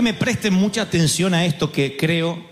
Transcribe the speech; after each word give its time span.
que 0.00 0.04
me 0.04 0.14
presten 0.14 0.54
mucha 0.54 0.80
atención 0.80 1.34
a 1.34 1.44
esto 1.44 1.70
que 1.70 1.94
creo 1.98 2.42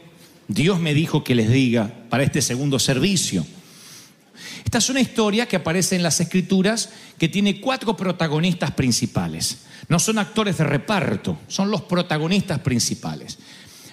Dios 0.48 0.80
me 0.80 0.92
dijo 0.92 1.24
que 1.24 1.34
les 1.34 1.50
diga 1.50 1.90
para 2.10 2.22
este 2.22 2.42
segundo 2.42 2.78
servicio. 2.78 3.46
Esta 4.66 4.76
es 4.76 4.90
una 4.90 5.00
historia 5.00 5.46
que 5.46 5.56
aparece 5.56 5.96
en 5.96 6.02
las 6.02 6.20
escrituras 6.20 6.90
que 7.16 7.26
tiene 7.26 7.58
cuatro 7.58 7.96
protagonistas 7.96 8.72
principales. 8.72 9.60
No 9.88 9.98
son 9.98 10.18
actores 10.18 10.58
de 10.58 10.64
reparto, 10.64 11.38
son 11.48 11.70
los 11.70 11.80
protagonistas 11.80 12.58
principales. 12.58 13.38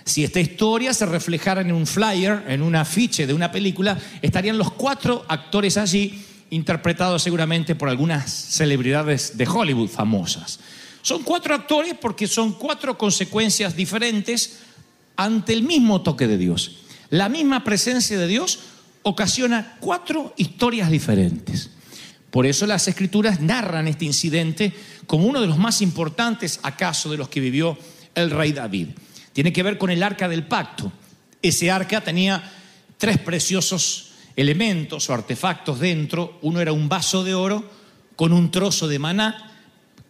Si 0.04 0.26
esta 0.26 0.42
historia 0.42 0.94
se 0.94 1.06
reflejara 1.06 1.62
en 1.62 1.72
un 1.72 1.88
flyer, 1.88 2.44
en 2.50 2.62
un 2.62 2.76
afiche 2.76 3.26
de 3.26 3.34
una 3.34 3.54
película, 3.54 3.98
estarían 4.22 4.58
los 4.58 4.74
cuatro 4.74 5.24
actores 5.30 5.78
allí, 5.78 6.26
interpretados 6.50 7.24
seguramente 7.24 7.74
por 7.74 7.88
algunas 7.88 8.30
celebridades 8.30 9.38
de 9.38 9.48
Hollywood 9.48 9.88
famosas. 9.88 10.60
Son 11.06 11.22
cuatro 11.22 11.54
actores 11.54 11.94
porque 12.02 12.28
son 12.28 12.54
cuatro 12.54 12.98
consecuencias 12.98 13.76
diferentes 13.76 14.62
ante 15.16 15.54
el 15.54 15.62
mismo 15.62 16.02
toque 16.02 16.26
de 16.26 16.36
Dios. 16.36 16.78
La 17.12 17.30
misma 17.30 17.64
presencia 17.64 18.18
de 18.18 18.26
Dios 18.26 18.58
ocasiona 19.04 19.78
cuatro 19.80 20.34
historias 20.36 20.90
diferentes. 20.90 21.70
Por 22.32 22.48
eso 22.48 22.66
las 22.66 22.88
escrituras 22.88 23.40
narran 23.40 23.88
este 23.88 24.06
incidente 24.06 24.74
como 25.06 25.28
uno 25.28 25.42
de 25.42 25.46
los 25.46 25.60
más 25.60 25.84
importantes 25.84 26.60
acaso 26.64 27.12
de 27.12 27.18
los 27.18 27.30
que 27.30 27.40
vivió 27.40 27.78
el 28.16 28.32
rey 28.32 28.52
David. 28.52 28.88
Tiene 29.32 29.54
que 29.54 29.62
ver 29.62 29.78
con 29.78 29.92
el 29.92 30.02
arca 30.02 30.28
del 30.28 30.48
pacto. 30.48 30.92
Ese 31.40 31.70
arca 31.70 32.02
tenía 32.02 32.52
tres 32.98 33.20
preciosos 33.20 34.14
elementos 34.36 35.08
o 35.08 35.14
artefactos 35.14 35.80
dentro. 35.80 36.40
Uno 36.42 36.62
era 36.62 36.74
un 36.74 36.90
vaso 36.90 37.24
de 37.24 37.36
oro 37.36 37.64
con 38.16 38.34
un 38.34 38.50
trozo 38.50 38.88
de 38.88 38.98
maná 38.98 39.52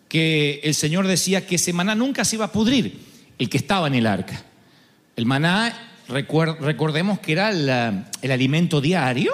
que 0.07 0.59
el 0.63 0.73
Señor 0.75 1.07
decía 1.07 1.45
que 1.45 1.55
ese 1.55 1.73
maná 1.73 1.95
nunca 1.95 2.23
se 2.25 2.35
iba 2.35 2.45
a 2.45 2.51
pudrir, 2.51 2.99
el 3.37 3.49
que 3.49 3.57
estaba 3.57 3.87
en 3.87 3.95
el 3.95 4.07
arca. 4.07 4.43
El 5.15 5.25
maná, 5.25 5.91
recordemos 6.07 7.19
que 7.19 7.31
era 7.31 7.51
la- 7.51 8.09
el 8.21 8.31
alimento 8.31 8.81
diario 8.81 9.31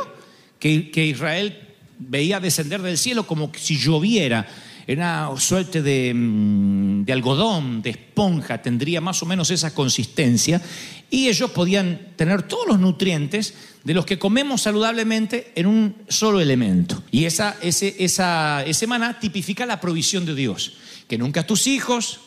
que, 0.59 0.89
que 0.91 1.05
Israel 1.05 1.57
veía 1.99 2.39
descender 2.39 2.81
del 2.81 2.97
cielo 2.97 3.27
como 3.27 3.51
si 3.57 3.77
lloviera. 3.77 4.47
Una 4.93 5.29
suerte 5.37 5.81
de, 5.81 6.13
mm, 6.13 7.05
de 7.05 7.13
algodón, 7.13 7.81
de 7.81 7.91
esponja, 7.91 8.61
tendría 8.61 9.01
más 9.01 9.21
o 9.23 9.25
menos 9.25 9.51
esa 9.51 9.73
consistencia. 9.73 10.61
Y 11.09 11.27
ellos 11.27 11.51
podían 11.51 12.13
tener 12.15 12.43
todos 12.43 12.67
los 12.67 12.79
nutrientes 12.79 13.53
de 13.83 13.93
los 13.93 14.05
que 14.05 14.19
comemos 14.19 14.61
saludablemente 14.61 15.51
en 15.55 15.65
un 15.65 15.95
solo 16.07 16.39
elemento. 16.39 17.03
Y 17.11 17.25
esa, 17.25 17.57
ese, 17.61 17.95
esa, 17.99 18.63
ese 18.65 18.87
maná 18.87 19.19
tipifica 19.19 19.65
la 19.65 19.79
provisión 19.79 20.25
de 20.25 20.35
Dios. 20.35 20.73
Que 21.07 21.17
nunca 21.17 21.45
tus 21.45 21.67
hijos, 21.67 22.21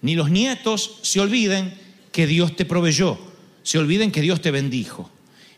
ni 0.00 0.14
los 0.14 0.30
nietos 0.30 0.98
se 1.02 1.20
olviden 1.20 1.74
que 2.12 2.26
Dios 2.26 2.54
te 2.54 2.64
proveyó, 2.64 3.18
se 3.62 3.78
olviden 3.78 4.12
que 4.12 4.20
Dios 4.20 4.40
te 4.40 4.50
bendijo. 4.50 5.10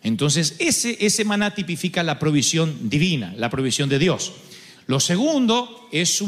Entonces, 0.03 0.57
ese, 0.59 0.97
ese 1.01 1.25
maná 1.25 1.55
tipifica 1.55 2.03
la 2.03 2.19
provisión 2.19 2.89
divina, 2.89 3.35
la 3.37 3.51
provisión 3.51 3.89
de 3.89 3.99
Dios. 3.99 4.33
Lo 4.87 5.01
segundo 5.01 5.89
es 5.91 6.23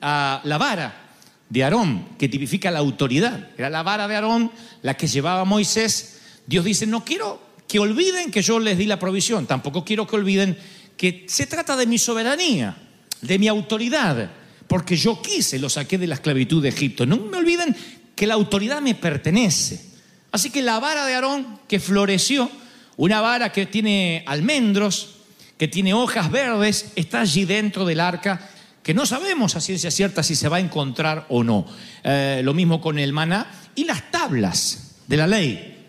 ah, 0.00 0.40
la 0.44 0.58
vara 0.58 1.08
de 1.48 1.64
Aarón, 1.64 2.16
que 2.18 2.28
tipifica 2.28 2.70
la 2.70 2.78
autoridad. 2.78 3.50
Era 3.56 3.70
la 3.70 3.82
vara 3.82 4.08
de 4.08 4.14
Aarón 4.14 4.50
la 4.82 4.94
que 4.94 5.06
llevaba 5.06 5.44
Moisés. 5.44 6.20
Dios 6.46 6.64
dice, 6.64 6.86
no 6.86 7.04
quiero 7.04 7.40
que 7.66 7.78
olviden 7.78 8.30
que 8.30 8.42
yo 8.42 8.58
les 8.58 8.78
di 8.78 8.86
la 8.86 8.98
provisión, 8.98 9.46
tampoco 9.46 9.84
quiero 9.84 10.06
que 10.06 10.16
olviden 10.16 10.56
que 10.96 11.26
se 11.28 11.46
trata 11.46 11.76
de 11.76 11.86
mi 11.86 11.98
soberanía, 11.98 12.76
de 13.20 13.38
mi 13.38 13.46
autoridad, 13.46 14.30
porque 14.66 14.96
yo 14.96 15.20
quise, 15.20 15.58
lo 15.58 15.68
saqué 15.68 15.98
de 15.98 16.06
la 16.06 16.14
esclavitud 16.14 16.62
de 16.62 16.70
Egipto. 16.70 17.06
No 17.06 17.18
me 17.18 17.36
olviden 17.36 17.76
que 18.16 18.26
la 18.26 18.34
autoridad 18.34 18.80
me 18.80 18.94
pertenece. 18.94 19.84
Así 20.32 20.50
que 20.50 20.62
la 20.62 20.78
vara 20.80 21.06
de 21.06 21.14
Aarón 21.14 21.60
que 21.68 21.78
floreció, 21.78 22.50
una 22.96 23.20
vara 23.20 23.52
que 23.52 23.66
tiene 23.66 24.24
almendros, 24.26 25.17
que 25.58 25.68
tiene 25.68 25.92
hojas 25.92 26.30
verdes, 26.30 26.92
está 26.94 27.20
allí 27.20 27.44
dentro 27.44 27.84
del 27.84 28.00
arca, 28.00 28.48
que 28.82 28.94
no 28.94 29.04
sabemos 29.04 29.56
a 29.56 29.60
ciencia 29.60 29.90
cierta 29.90 30.22
si 30.22 30.34
se 30.34 30.48
va 30.48 30.56
a 30.58 30.60
encontrar 30.60 31.26
o 31.28 31.42
no. 31.44 31.66
Eh, 32.04 32.40
lo 32.44 32.54
mismo 32.54 32.80
con 32.80 32.98
el 32.98 33.12
maná 33.12 33.50
y 33.74 33.84
las 33.84 34.10
tablas 34.10 34.94
de 35.08 35.16
la 35.16 35.26
ley, 35.26 35.84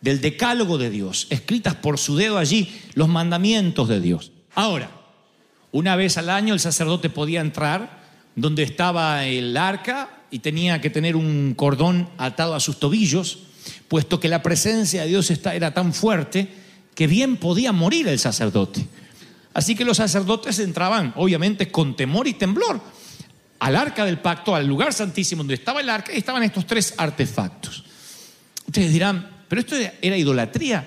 del 0.00 0.20
decálogo 0.20 0.78
de 0.78 0.90
Dios, 0.90 1.26
escritas 1.30 1.74
por 1.76 1.98
su 1.98 2.16
dedo 2.16 2.38
allí, 2.38 2.74
los 2.94 3.08
mandamientos 3.08 3.88
de 3.88 4.00
Dios. 4.00 4.32
Ahora, 4.54 4.90
una 5.70 5.94
vez 5.96 6.16
al 6.16 6.30
año 6.30 6.54
el 6.54 6.60
sacerdote 6.60 7.10
podía 7.10 7.40
entrar 7.40 8.00
donde 8.34 8.62
estaba 8.62 9.26
el 9.26 9.56
arca 9.56 10.08
y 10.30 10.38
tenía 10.38 10.80
que 10.80 10.90
tener 10.90 11.14
un 11.14 11.54
cordón 11.54 12.08
atado 12.16 12.54
a 12.54 12.60
sus 12.60 12.80
tobillos, 12.80 13.40
puesto 13.88 14.18
que 14.18 14.28
la 14.28 14.42
presencia 14.42 15.02
de 15.02 15.08
Dios 15.08 15.30
era 15.30 15.74
tan 15.74 15.92
fuerte 15.92 16.48
que 16.94 17.06
bien 17.06 17.36
podía 17.36 17.72
morir 17.72 18.08
el 18.08 18.18
sacerdote. 18.18 18.86
Así 19.52 19.74
que 19.74 19.84
los 19.84 19.96
sacerdotes 19.96 20.58
entraban, 20.58 21.12
obviamente, 21.16 21.70
con 21.70 21.96
temor 21.96 22.28
y 22.28 22.34
temblor 22.34 22.80
al 23.58 23.76
arca 23.76 24.04
del 24.04 24.18
pacto, 24.18 24.54
al 24.54 24.66
lugar 24.66 24.92
santísimo 24.92 25.40
donde 25.40 25.54
estaba 25.54 25.80
el 25.80 25.90
arca, 25.90 26.12
y 26.14 26.18
estaban 26.18 26.42
estos 26.42 26.66
tres 26.66 26.94
artefactos. 26.96 27.84
Ustedes 28.66 28.92
dirán, 28.92 29.44
¿pero 29.48 29.60
esto 29.60 29.76
era 30.00 30.16
idolatría? 30.16 30.86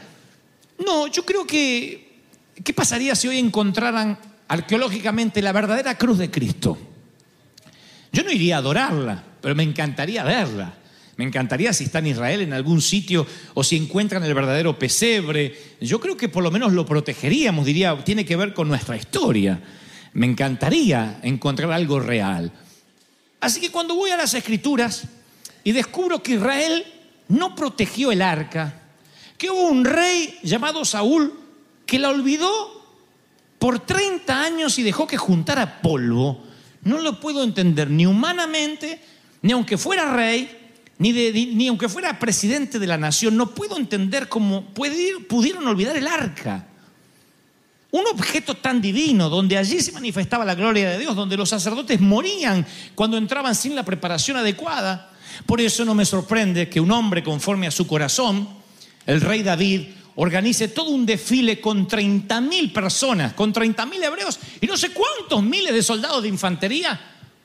No, 0.83 1.07
yo 1.07 1.23
creo 1.23 1.45
que, 1.45 2.21
¿qué 2.63 2.73
pasaría 2.73 3.15
si 3.15 3.27
hoy 3.27 3.37
encontraran 3.37 4.17
arqueológicamente 4.47 5.41
la 5.41 5.51
verdadera 5.51 5.97
cruz 5.97 6.17
de 6.17 6.31
Cristo? 6.31 6.77
Yo 8.11 8.23
no 8.23 8.31
iría 8.31 8.55
a 8.55 8.59
adorarla, 8.59 9.23
pero 9.41 9.53
me 9.55 9.63
encantaría 9.63 10.23
verla. 10.23 10.73
Me 11.15 11.25
encantaría 11.25 11.73
si 11.73 11.83
está 11.83 11.99
en 11.99 12.07
Israel 12.07 12.41
en 12.41 12.53
algún 12.53 12.81
sitio 12.81 13.25
o 13.53 13.63
si 13.63 13.77
encuentran 13.77 14.23
el 14.23 14.33
verdadero 14.33 14.77
pesebre. 14.79 15.55
Yo 15.79 15.99
creo 15.99 16.17
que 16.17 16.29
por 16.29 16.43
lo 16.43 16.49
menos 16.49 16.73
lo 16.73 16.85
protegeríamos, 16.85 17.65
diría, 17.65 18.03
tiene 18.03 18.25
que 18.25 18.35
ver 18.35 18.53
con 18.53 18.67
nuestra 18.67 18.97
historia. 18.97 19.61
Me 20.13 20.25
encantaría 20.25 21.19
encontrar 21.21 21.71
algo 21.71 21.99
real. 21.99 22.51
Así 23.39 23.59
que 23.59 23.69
cuando 23.69 23.95
voy 23.95 24.09
a 24.09 24.17
las 24.17 24.33
escrituras 24.33 25.03
y 25.63 25.71
descubro 25.71 26.23
que 26.23 26.33
Israel 26.33 26.83
no 27.27 27.55
protegió 27.55 28.11
el 28.11 28.21
arca, 28.21 28.81
que 29.37 29.51
hubo 29.51 29.67
un 29.67 29.85
rey 29.85 30.39
llamado 30.43 30.83
Saúl 30.83 31.33
que 31.85 31.99
la 31.99 32.09
olvidó 32.09 32.81
por 33.59 33.79
30 33.79 34.41
años 34.41 34.79
y 34.79 34.83
dejó 34.83 35.05
que 35.05 35.17
juntara 35.17 35.81
polvo, 35.81 36.43
no 36.83 36.99
lo 36.99 37.19
puedo 37.19 37.43
entender 37.43 37.89
ni 37.89 38.05
humanamente, 38.05 39.01
ni 39.41 39.51
aunque 39.51 39.77
fuera 39.77 40.13
rey, 40.13 40.62
ni, 40.99 41.67
aunque 41.67 41.89
fuera 41.89 42.19
presidente 42.19 42.79
de 42.79 42.87
la 42.87 42.97
nación, 42.97 43.35
no 43.35 43.53
puedo 43.53 43.77
entender 43.77 44.29
cómo 44.29 44.65
pudieron 44.73 45.67
olvidar 45.67 45.97
el 45.97 46.07
arca. 46.07 46.67
Un 47.91 48.07
objeto 48.07 48.55
tan 48.55 48.81
divino, 48.81 49.29
donde 49.29 49.57
allí 49.57 49.79
se 49.79 49.91
manifestaba 49.91 50.45
la 50.45 50.55
gloria 50.55 50.89
de 50.89 50.99
Dios, 50.99 51.15
donde 51.15 51.37
los 51.37 51.49
sacerdotes 51.49 51.99
morían 51.99 52.65
cuando 52.95 53.17
entraban 53.17 53.53
sin 53.53 53.75
la 53.75 53.83
preparación 53.83 54.37
adecuada. 54.37 55.11
Por 55.45 55.61
eso 55.61 55.85
no 55.85 55.93
me 55.93 56.05
sorprende 56.05 56.69
que 56.69 56.79
un 56.79 56.91
hombre 56.91 57.23
conforme 57.23 57.67
a 57.67 57.71
su 57.71 57.85
corazón, 57.85 58.47
el 59.05 59.21
rey 59.21 59.43
David, 59.43 59.81
organice 60.15 60.67
todo 60.67 60.91
un 60.91 61.05
desfile 61.05 61.59
con 61.59 61.87
30 61.87 62.41
mil 62.41 62.71
personas, 62.71 63.33
con 63.33 63.51
30 63.51 63.85
mil 63.85 64.03
hebreos 64.03 64.39
y 64.61 64.67
no 64.67 64.77
sé 64.77 64.91
cuántos 64.91 65.43
miles 65.43 65.73
de 65.73 65.81
soldados 65.81 66.21
de 66.23 66.29
infantería 66.29 66.99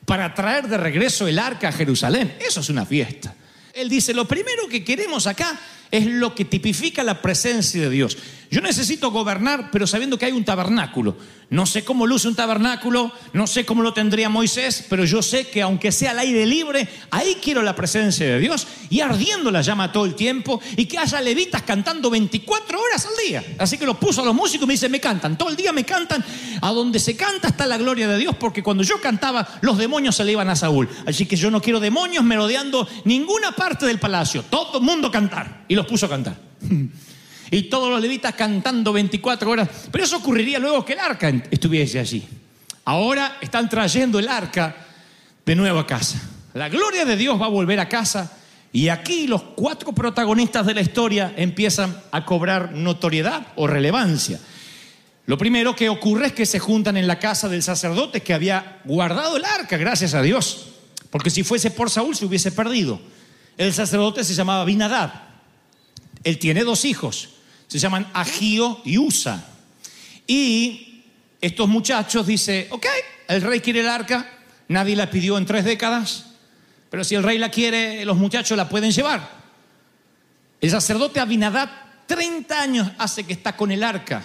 para 0.05 0.33
traer 0.33 0.67
de 0.67 0.77
regreso 0.77 1.27
el 1.27 1.39
arca 1.39 1.69
a 1.69 1.71
Jerusalén. 1.71 2.35
Eso 2.39 2.61
es 2.61 2.69
una 2.69 2.85
fiesta. 2.85 3.35
Él 3.79 3.87
dice, 3.87 4.13
lo 4.13 4.27
primero 4.27 4.67
que 4.67 4.83
queremos 4.83 5.25
acá 5.25 5.57
es 5.91 6.05
lo 6.05 6.35
que 6.35 6.45
tipifica 6.45 7.03
la 7.03 7.21
presencia 7.21 7.81
de 7.81 7.89
Dios. 7.89 8.17
Yo 8.51 8.61
necesito 8.61 9.11
gobernar, 9.11 9.69
pero 9.71 9.85
sabiendo 9.85 10.17
que 10.17 10.25
hay 10.25 10.31
un 10.31 10.43
tabernáculo. 10.43 11.15
No 11.51 11.65
sé 11.65 11.83
cómo 11.83 12.05
luce 12.05 12.27
un 12.27 12.35
tabernáculo, 12.35 13.11
no 13.33 13.47
sé 13.47 13.65
cómo 13.65 13.81
lo 13.81 13.93
tendría 13.93 14.29
Moisés, 14.29 14.85
pero 14.87 15.03
yo 15.03 15.23
sé 15.23 15.47
que 15.47 15.63
aunque 15.63 15.91
sea 15.91 16.11
al 16.11 16.19
aire 16.19 16.45
libre, 16.45 16.87
ahí 17.09 17.37
quiero 17.41 17.63
la 17.63 17.75
presencia 17.75 18.27
de 18.27 18.39
Dios 18.39 18.67
y 18.91 19.01
ardiendo 19.01 19.49
la 19.49 19.61
llama 19.61 19.91
todo 19.91 20.05
el 20.05 20.13
tiempo 20.13 20.61
y 20.77 20.85
que 20.85 20.99
haya 20.99 21.19
levitas 21.21 21.63
cantando 21.63 22.11
24 22.11 22.79
horas 22.79 23.07
al 23.07 23.27
día. 23.27 23.43
Así 23.57 23.79
que 23.79 23.85
lo 23.87 23.99
puso 23.99 24.21
a 24.21 24.25
los 24.25 24.35
músicos 24.35 24.65
y 24.65 24.67
me 24.67 24.73
dice, 24.73 24.89
me 24.89 24.99
cantan, 24.99 25.39
todo 25.39 25.49
el 25.49 25.55
día 25.55 25.71
me 25.71 25.83
cantan. 25.85 26.23
A 26.61 26.69
donde 26.69 26.99
se 26.99 27.15
canta 27.15 27.47
está 27.47 27.65
la 27.65 27.77
gloria 27.77 28.07
de 28.07 28.17
Dios, 28.19 28.35
porque 28.35 28.61
cuando 28.61 28.83
yo 28.83 29.01
cantaba, 29.01 29.47
los 29.61 29.77
demonios 29.77 30.15
se 30.15 30.23
le 30.23 30.33
iban 30.33 30.49
a 30.49 30.55
Saúl. 30.55 30.87
Así 31.07 31.25
que 31.25 31.35
yo 31.35 31.49
no 31.49 31.61
quiero 31.61 31.79
demonios 31.79 32.23
merodeando 32.23 32.87
ninguna 33.05 33.53
parte 33.53 33.87
del 33.87 33.99
palacio. 33.99 34.43
Todo 34.43 34.79
el 34.79 34.83
mundo 34.83 35.09
cantar. 35.09 35.65
Los 35.79 35.87
puso 35.87 36.05
a 36.05 36.09
cantar. 36.09 36.37
Y 37.51 37.63
todos 37.63 37.89
los 37.89 37.99
levitas 37.99 38.35
cantando 38.35 38.93
24 38.93 39.49
horas. 39.49 39.67
Pero 39.91 40.03
eso 40.03 40.17
ocurriría 40.17 40.59
luego 40.59 40.85
que 40.85 40.93
el 40.93 40.99
arca 40.99 41.33
estuviese 41.49 41.99
allí. 41.99 42.23
Ahora 42.85 43.37
están 43.41 43.67
trayendo 43.67 44.19
el 44.19 44.27
arca 44.27 44.75
de 45.43 45.55
nuevo 45.55 45.79
a 45.79 45.87
casa. 45.87 46.21
La 46.53 46.69
gloria 46.69 47.05
de 47.05 47.17
Dios 47.17 47.41
va 47.41 47.47
a 47.47 47.49
volver 47.49 47.79
a 47.79 47.89
casa. 47.89 48.31
Y 48.71 48.89
aquí 48.89 49.25
los 49.25 49.41
cuatro 49.55 49.93
protagonistas 49.93 50.65
de 50.65 50.75
la 50.75 50.81
historia 50.81 51.33
empiezan 51.35 51.99
a 52.11 52.23
cobrar 52.23 52.73
notoriedad 52.73 53.47
o 53.55 53.65
relevancia. 53.65 54.39
Lo 55.25 55.37
primero 55.37 55.75
que 55.75 55.89
ocurre 55.89 56.27
es 56.27 56.33
que 56.33 56.45
se 56.45 56.59
juntan 56.59 56.97
en 56.97 57.07
la 57.07 57.19
casa 57.19 57.49
del 57.49 57.63
sacerdote 57.63 58.21
que 58.21 58.33
había 58.33 58.79
guardado 58.85 59.37
el 59.37 59.45
arca, 59.45 59.77
gracias 59.77 60.13
a 60.13 60.21
Dios. 60.21 60.67
Porque 61.09 61.29
si 61.29 61.43
fuese 61.43 61.71
por 61.71 61.89
Saúl 61.89 62.15
se 62.15 62.25
hubiese 62.25 62.51
perdido. 62.51 62.99
El 63.57 63.73
sacerdote 63.73 64.23
se 64.23 64.33
llamaba 64.33 64.65
Binadab. 64.65 65.28
Él 66.23 66.37
tiene 66.37 66.63
dos 66.63 66.85
hijos, 66.85 67.29
se 67.67 67.79
llaman 67.79 68.09
Agío 68.13 68.81
y 68.83 68.97
Usa. 68.97 69.45
Y 70.27 71.03
estos 71.41 71.67
muchachos 71.67 72.27
dicen, 72.27 72.67
ok, 72.69 72.85
el 73.27 73.41
rey 73.41 73.59
quiere 73.61 73.79
el 73.79 73.89
arca, 73.89 74.29
nadie 74.67 74.95
la 74.95 75.09
pidió 75.09 75.37
en 75.37 75.45
tres 75.45 75.65
décadas, 75.65 76.25
pero 76.89 77.03
si 77.03 77.15
el 77.15 77.23
rey 77.23 77.37
la 77.37 77.49
quiere, 77.49 78.03
los 78.05 78.17
muchachos 78.17 78.57
la 78.57 78.67
pueden 78.67 78.91
llevar. 78.91 79.39
El 80.59 80.69
sacerdote 80.69 81.19
Abinadab, 81.19 81.69
30 82.07 82.61
años 82.61 82.91
hace 82.97 83.23
que 83.23 83.33
está 83.33 83.55
con 83.55 83.71
el 83.71 83.83
arca. 83.83 84.23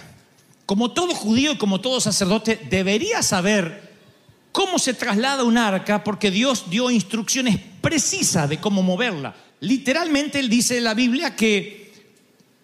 Como 0.65 0.91
todo 0.91 1.13
judío 1.13 1.53
y 1.53 1.57
como 1.57 1.79
todo 1.79 2.01
sacerdote, 2.01 2.59
debería 2.69 3.21
saber 3.21 3.93
cómo 4.51 4.79
se 4.79 4.93
traslada 4.93 5.43
un 5.43 5.57
arca 5.57 6.03
porque 6.03 6.31
Dios 6.31 6.69
dio 6.69 6.89
instrucciones 6.89 7.59
precisas 7.81 8.49
de 8.49 8.59
cómo 8.59 8.81
moverla. 8.81 9.35
Literalmente 9.59 10.39
él 10.39 10.49
dice 10.49 10.77
en 10.77 10.85
la 10.85 10.93
Biblia 10.93 11.35
que 11.35 11.84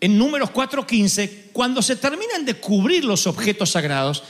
en 0.01 0.17
números 0.17 0.49
4.15, 0.49 1.51
cuando 1.53 1.81
se 1.81 1.95
terminan 1.95 2.43
de 2.43 2.55
cubrir 2.55 3.05
los 3.05 3.27
objetos 3.27 3.69
sagrados, 3.69 4.23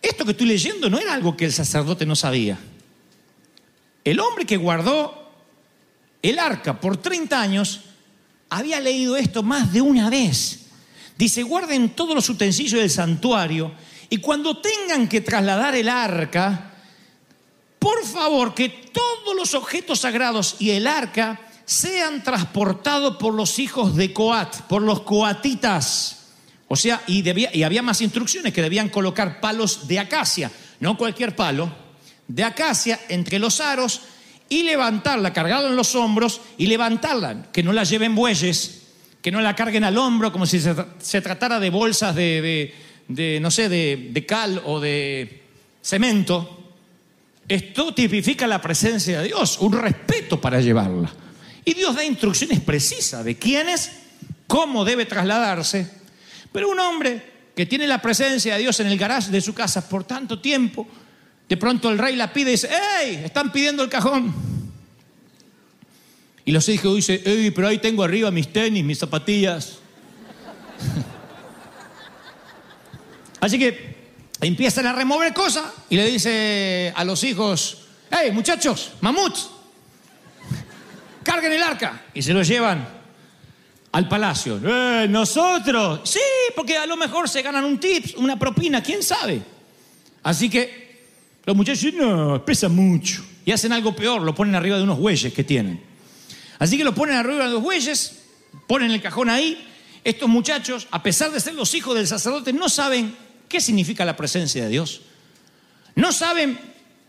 esto 0.00 0.24
que 0.24 0.30
estoy 0.30 0.46
leyendo 0.46 0.88
no 0.88 1.00
era 1.00 1.12
algo 1.12 1.36
que 1.36 1.44
el 1.44 1.52
sacerdote 1.52 2.06
no 2.06 2.14
sabía. 2.14 2.56
El 4.04 4.20
hombre 4.20 4.46
que 4.46 4.56
guardó 4.56 5.32
el 6.22 6.38
arca 6.38 6.80
por 6.80 6.96
30 6.96 7.40
años 7.40 7.80
había 8.48 8.80
leído 8.80 9.16
esto 9.16 9.42
más 9.42 9.72
de 9.72 9.80
una 9.80 10.08
vez. 10.08 10.60
Dice, 11.18 11.42
guarden 11.42 11.90
todos 11.90 12.14
los 12.14 12.28
utensilios 12.28 12.80
del 12.80 12.90
santuario 12.90 13.72
y 14.08 14.18
cuando 14.18 14.58
tengan 14.58 15.08
que 15.08 15.22
trasladar 15.22 15.74
el 15.74 15.88
arca, 15.88 16.72
por 17.80 18.04
favor 18.04 18.54
que 18.54 18.68
todos 18.68 19.34
los 19.34 19.54
objetos 19.54 20.00
sagrados 20.00 20.54
y 20.60 20.70
el 20.70 20.86
arca 20.86 21.45
sean 21.66 22.22
transportados 22.22 23.16
por 23.16 23.34
los 23.34 23.58
hijos 23.58 23.96
de 23.96 24.12
Coat, 24.12 24.62
por 24.68 24.80
los 24.80 25.00
coatitas. 25.02 26.28
O 26.68 26.76
sea, 26.76 27.02
y, 27.08 27.28
había 27.62 27.82
más 27.82 28.00
instrucciones 28.00 28.52
que 28.52 28.62
debían 28.62 28.88
colocar 28.88 29.40
palos 29.40 29.86
de 29.88 29.98
acacia, 29.98 30.50
no 30.80 30.96
cualquier 30.96 31.34
palo, 31.36 31.70
de 32.28 32.44
acacia 32.44 33.00
entre 33.08 33.38
los 33.38 33.60
aros 33.60 34.00
y 34.48 34.62
levantarla, 34.62 35.32
cargarla 35.32 35.68
en 35.68 35.76
los 35.76 35.94
hombros 35.96 36.40
y 36.56 36.66
levantarla, 36.66 37.50
que 37.52 37.64
no 37.64 37.72
la 37.72 37.82
lleven 37.82 38.14
bueyes, 38.14 38.82
que 39.20 39.32
no 39.32 39.40
la 39.40 39.56
carguen 39.56 39.82
al 39.82 39.98
hombro 39.98 40.30
como 40.30 40.46
si 40.46 40.60
se, 40.60 41.20
tratara 41.20 41.58
de 41.58 41.70
bolsas 41.70 42.14
de, 42.14 42.72
no 43.40 43.50
sé, 43.50 43.68
de 43.68 44.24
cal 44.26 44.62
o 44.64 44.78
de 44.78 45.42
cemento. 45.82 46.74
Esto 47.48 47.92
tipifica 47.92 48.46
la 48.46 48.60
presencia 48.60 49.20
de 49.20 49.28
Dios, 49.28 49.58
un 49.60 49.72
respeto 49.72 50.40
para 50.40 50.60
llevarla. 50.60 51.25
Y 51.66 51.74
Dios 51.74 51.96
da 51.96 52.04
instrucciones 52.04 52.60
precisas 52.60 53.24
de 53.24 53.36
quién 53.36 53.68
es, 53.68 53.90
cómo 54.46 54.84
debe 54.84 55.04
trasladarse. 55.04 55.90
Pero 56.52 56.70
un 56.70 56.78
hombre 56.78 57.20
que 57.56 57.66
tiene 57.66 57.88
la 57.88 58.00
presencia 58.00 58.54
de 58.54 58.60
Dios 58.60 58.78
en 58.78 58.86
el 58.86 58.96
garage 58.96 59.32
de 59.32 59.40
su 59.40 59.52
casa 59.52 59.88
por 59.88 60.04
tanto 60.04 60.38
tiempo, 60.38 60.86
de 61.48 61.56
pronto 61.56 61.90
el 61.90 61.98
rey 61.98 62.14
la 62.14 62.32
pide 62.32 62.50
y 62.50 62.52
dice, 62.52 62.70
¡Ey! 63.02 63.16
Están 63.16 63.50
pidiendo 63.50 63.82
el 63.82 63.88
cajón. 63.88 64.32
Y 66.44 66.52
los 66.52 66.68
hijos 66.68 66.94
dicen, 66.94 67.20
¡Ey! 67.24 67.50
Pero 67.50 67.66
ahí 67.66 67.78
tengo 67.78 68.04
arriba 68.04 68.30
mis 68.30 68.52
tenis, 68.52 68.84
mis 68.84 69.00
zapatillas. 69.00 69.78
Así 73.40 73.58
que 73.58 73.96
empiezan 74.40 74.86
a 74.86 74.92
remover 74.92 75.34
cosas 75.34 75.64
y 75.90 75.96
le 75.96 76.06
dice 76.06 76.92
a 76.94 77.02
los 77.02 77.24
hijos, 77.24 77.88
¡Ey, 78.08 78.30
muchachos, 78.30 78.92
mamuts! 79.00 79.55
Carguen 81.26 81.52
el 81.52 81.62
arca 81.62 82.04
y 82.14 82.22
se 82.22 82.32
lo 82.32 82.42
llevan 82.42 82.86
al 83.90 84.08
palacio. 84.08 84.60
¡Eh, 84.64 85.08
nosotros! 85.08 86.00
Sí, 86.04 86.20
porque 86.54 86.76
a 86.76 86.86
lo 86.86 86.96
mejor 86.96 87.28
se 87.28 87.42
ganan 87.42 87.64
un 87.64 87.80
tips, 87.80 88.14
una 88.14 88.38
propina, 88.38 88.80
quién 88.80 89.02
sabe. 89.02 89.42
Así 90.22 90.48
que 90.48 91.02
los 91.44 91.56
muchachos 91.56 91.82
dicen, 91.82 91.98
no, 91.98 92.44
pesa 92.44 92.68
mucho. 92.68 93.24
Y 93.44 93.50
hacen 93.50 93.72
algo 93.72 93.94
peor, 93.94 94.22
lo 94.22 94.34
ponen 94.34 94.54
arriba 94.54 94.76
de 94.76 94.84
unos 94.84 94.98
bueyes 94.98 95.32
que 95.32 95.42
tienen. 95.42 95.82
Así 96.60 96.78
que 96.78 96.84
lo 96.84 96.94
ponen 96.94 97.16
arriba 97.16 97.44
de 97.44 97.50
los 97.50 97.62
bueyes, 97.62 98.20
ponen 98.68 98.92
el 98.92 99.02
cajón 99.02 99.28
ahí. 99.28 99.66
Estos 100.04 100.28
muchachos, 100.28 100.86
a 100.92 101.02
pesar 101.02 101.32
de 101.32 101.40
ser 101.40 101.54
los 101.54 101.74
hijos 101.74 101.96
del 101.96 102.06
sacerdote, 102.06 102.52
no 102.52 102.68
saben 102.68 103.16
qué 103.48 103.60
significa 103.60 104.04
la 104.04 104.16
presencia 104.16 104.62
de 104.64 104.70
Dios. 104.70 105.00
No 105.96 106.12
saben 106.12 106.58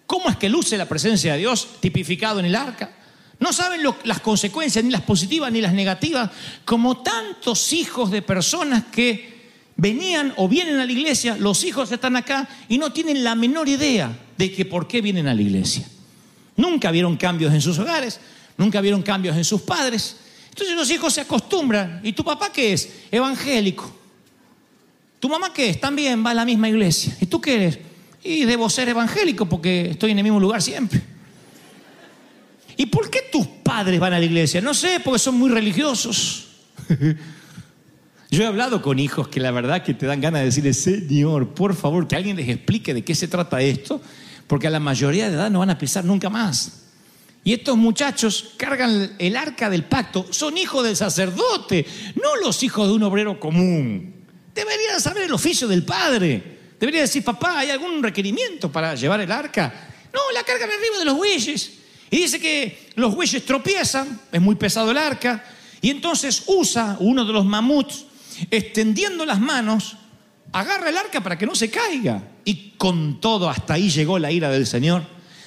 cómo 0.07 0.29
es 0.29 0.37
que 0.37 0.49
luce 0.49 0.77
la 0.77 0.87
presencia 0.87 1.33
de 1.33 1.39
Dios 1.39 1.67
tipificado 1.79 2.39
en 2.39 2.47
el 2.47 2.55
arca. 2.55 2.96
No 3.39 3.53
saben 3.53 3.81
las 4.03 4.19
consecuencias, 4.19 4.83
ni 4.83 4.91
las 4.91 5.01
positivas 5.01 5.51
ni 5.51 5.61
las 5.61 5.73
negativas, 5.73 6.31
como 6.65 7.01
tantos 7.01 7.71
hijos 7.73 8.09
de 8.09 8.21
personas 8.21 8.85
que 8.91 9.37
venían 9.75 10.33
o 10.37 10.47
vienen 10.47 10.79
a 10.79 10.85
la 10.85 10.91
iglesia, 10.91 11.37
los 11.37 11.63
hijos 11.63 11.91
están 11.91 12.15
acá 12.15 12.49
y 12.67 12.79
no 12.79 12.91
tienen 12.91 13.23
la 13.23 13.35
menor 13.35 13.69
idea 13.69 14.17
de 14.37 14.51
que 14.51 14.65
por 14.65 14.87
qué 14.87 15.01
vienen 15.01 15.27
a 15.27 15.35
la 15.35 15.41
iglesia. 15.41 15.87
Nunca 16.55 16.89
vieron 16.89 17.15
cambios 17.15 17.53
en 17.53 17.61
sus 17.61 17.77
hogares, 17.77 18.19
nunca 18.57 18.81
vieron 18.81 19.03
cambios 19.03 19.37
en 19.37 19.43
sus 19.43 19.61
padres. 19.61 20.17
Entonces 20.49 20.75
los 20.75 20.89
hijos 20.89 21.13
se 21.13 21.21
acostumbran. 21.21 22.01
¿Y 22.03 22.13
tu 22.13 22.23
papá 22.23 22.51
qué 22.51 22.73
es? 22.73 22.89
Evangélico. 23.11 23.93
¿Tu 25.19 25.29
mamá 25.29 25.53
qué 25.53 25.69
es? 25.69 25.79
También 25.79 26.25
va 26.25 26.31
a 26.31 26.33
la 26.33 26.45
misma 26.45 26.67
iglesia. 26.67 27.15
¿Y 27.21 27.27
tú 27.27 27.39
qué 27.39 27.55
eres? 27.55 27.79
Y 28.23 28.45
debo 28.45 28.67
ser 28.67 28.89
evangélico 28.89 29.45
porque 29.45 29.91
estoy 29.91 30.11
en 30.11 30.17
el 30.17 30.23
mismo 30.23 30.39
lugar 30.39 30.63
siempre. 30.63 31.16
¿Y 32.77 32.85
por 32.85 33.09
qué 33.09 33.23
tus 33.31 33.47
padres 33.47 33.99
van 33.99 34.13
a 34.13 34.19
la 34.19 34.25
iglesia? 34.25 34.61
No 34.61 34.73
sé, 34.73 35.01
porque 35.03 35.19
son 35.19 35.35
muy 35.35 35.49
religiosos. 35.49 36.47
Yo 38.29 38.43
he 38.43 38.45
hablado 38.45 38.81
con 38.81 38.99
hijos 38.99 39.29
que 39.29 39.39
la 39.39 39.51
verdad 39.51 39.83
que 39.83 39.93
te 39.93 40.05
dan 40.05 40.21
ganas 40.21 40.41
de 40.41 40.45
decirle, 40.45 40.73
Señor, 40.73 41.53
por 41.53 41.75
favor, 41.75 42.07
que 42.07 42.15
alguien 42.15 42.35
les 42.35 42.49
explique 42.49 42.93
de 42.93 43.03
qué 43.03 43.15
se 43.15 43.27
trata 43.27 43.61
esto, 43.61 44.01
porque 44.45 44.67
a 44.67 44.69
la 44.69 44.79
mayoría 44.79 45.29
de 45.29 45.35
edad 45.35 45.49
no 45.49 45.59
van 45.59 45.71
a 45.71 45.77
pisar 45.77 46.05
nunca 46.05 46.29
más. 46.29 46.83
Y 47.43 47.53
estos 47.53 47.77
muchachos 47.77 48.53
cargan 48.57 49.15
el 49.17 49.37
arca 49.37 49.69
del 49.69 49.85
pacto, 49.85 50.27
son 50.31 50.57
hijos 50.57 50.83
del 50.83 50.97
sacerdote, 50.97 51.85
no 52.21 52.35
los 52.35 52.61
hijos 52.61 52.89
de 52.89 52.93
un 52.93 53.03
obrero 53.03 53.39
común. 53.39 54.13
Deberían 54.53 54.99
saber 54.99 55.23
el 55.23 55.33
oficio 55.33 55.67
del 55.67 55.83
padre. 55.85 56.57
Debería 56.77 57.01
decir, 57.01 57.23
papá, 57.23 57.59
¿hay 57.59 57.69
algún 57.69 58.03
requerimiento 58.03 58.69
para 58.69 58.93
llevar 58.95 59.21
el 59.21 59.31
arca? 59.31 59.93
No, 60.13 60.19
la 60.33 60.43
cargan 60.43 60.69
arriba 60.69 60.99
de 60.99 61.05
los 61.05 61.15
bueyes. 61.15 61.76
Y 62.09 62.17
dice 62.17 62.39
que 62.39 62.89
los 62.95 63.13
bueyes 63.15 63.45
tropiezan, 63.45 64.19
es 64.31 64.41
muy 64.41 64.55
pesado 64.55 64.91
el 64.91 64.97
arca, 64.97 65.43
y 65.81 65.89
entonces 65.89 66.43
usa 66.47 66.97
uno 66.99 67.25
de 67.25 67.33
los 67.33 67.45
mamuts, 67.45 68.05
extendiendo 68.49 69.25
las 69.25 69.39
manos, 69.39 69.97
agarra 70.51 70.89
el 70.89 70.97
arca 70.97 71.21
para 71.21 71.37
que 71.37 71.45
no 71.45 71.55
se 71.55 71.69
caiga. 71.69 72.23
Y 72.45 72.71
con 72.77 73.19
todo, 73.19 73.49
hasta 73.49 73.73
ahí 73.73 73.89
llegó 73.89 74.19
la 74.19 74.31
ira 74.31 74.49
del 74.49 74.65
Señor. 74.65 75.03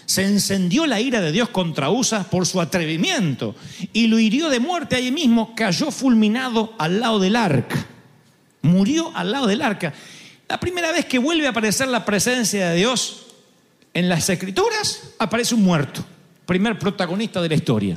Se 0.07 0.25
encendió 0.25 0.87
la 0.87 1.01
ira 1.01 1.21
de 1.21 1.31
Dios 1.33 1.51
contra 1.51 1.91
Usa 1.91 2.25
por 2.25 2.45
su 2.45 2.61
atrevimiento 2.61 3.55
y 3.93 4.09
lo 4.09 4.19
hirió 4.19 4.51
de 4.51 4.59
muerte 4.59 4.97
allí 4.97 5.13
mismo, 5.13 5.55
cayó 5.55 5.93
fulminado 5.93 6.75
al 6.79 6.99
lado 6.99 7.21
del 7.21 7.37
arca. 7.37 7.87
Murió 8.63 9.13
al 9.15 9.31
lado 9.31 9.47
del 9.47 9.63
arca. 9.63 9.95
La 10.49 10.59
primera 10.59 10.91
vez 10.91 11.07
que 11.07 11.19
vuelve 11.19 11.47
a 11.47 11.51
aparecer 11.51 11.87
la 11.87 12.05
presencia 12.05 12.71
de 12.71 12.77
Dios 12.79 13.27
en 13.95 14.09
las 14.09 14.29
escrituras, 14.29 15.13
aparece 15.19 15.55
un 15.55 15.63
muerto, 15.63 16.05
primer 16.51 16.81
protagonista 16.81 17.41
de 17.41 17.49
la 17.49 17.55
historia. 17.55 17.97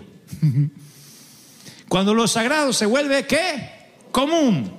Cuando 1.90 2.14
lo 2.14 2.28
sagrado 2.28 2.72
se 2.72 2.86
vuelve, 2.86 3.26
¿qué? 3.26 3.96
Común. 4.12 4.72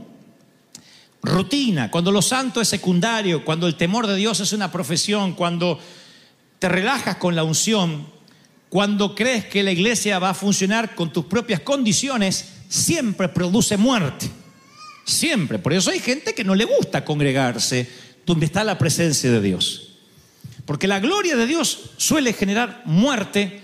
Rutina. 1.20 1.90
Cuando 1.90 2.12
lo 2.12 2.22
santo 2.22 2.60
es 2.60 2.68
secundario, 2.68 3.44
cuando 3.44 3.66
el 3.66 3.74
temor 3.74 4.06
de 4.06 4.14
Dios 4.14 4.38
es 4.38 4.52
una 4.52 4.70
profesión, 4.70 5.32
cuando 5.32 5.80
te 6.60 6.68
relajas 6.68 7.16
con 7.16 7.34
la 7.34 7.42
unción, 7.42 8.06
cuando 8.68 9.16
crees 9.16 9.46
que 9.46 9.64
la 9.64 9.72
iglesia 9.72 10.20
va 10.20 10.30
a 10.30 10.34
funcionar 10.34 10.94
con 10.94 11.12
tus 11.12 11.24
propias 11.24 11.58
condiciones, 11.58 12.50
siempre 12.68 13.28
produce 13.28 13.76
muerte. 13.76 14.30
Siempre. 15.04 15.58
Por 15.58 15.72
eso 15.72 15.90
hay 15.90 15.98
gente 15.98 16.32
que 16.32 16.44
no 16.44 16.54
le 16.54 16.64
gusta 16.64 17.04
congregarse 17.04 17.90
donde 18.24 18.46
está 18.46 18.62
la 18.62 18.78
presencia 18.78 19.32
de 19.32 19.40
Dios. 19.40 19.96
Porque 20.64 20.86
la 20.86 21.00
gloria 21.00 21.34
de 21.34 21.48
Dios 21.48 21.90
suele 21.96 22.32
generar 22.32 22.82
muerte 22.84 23.63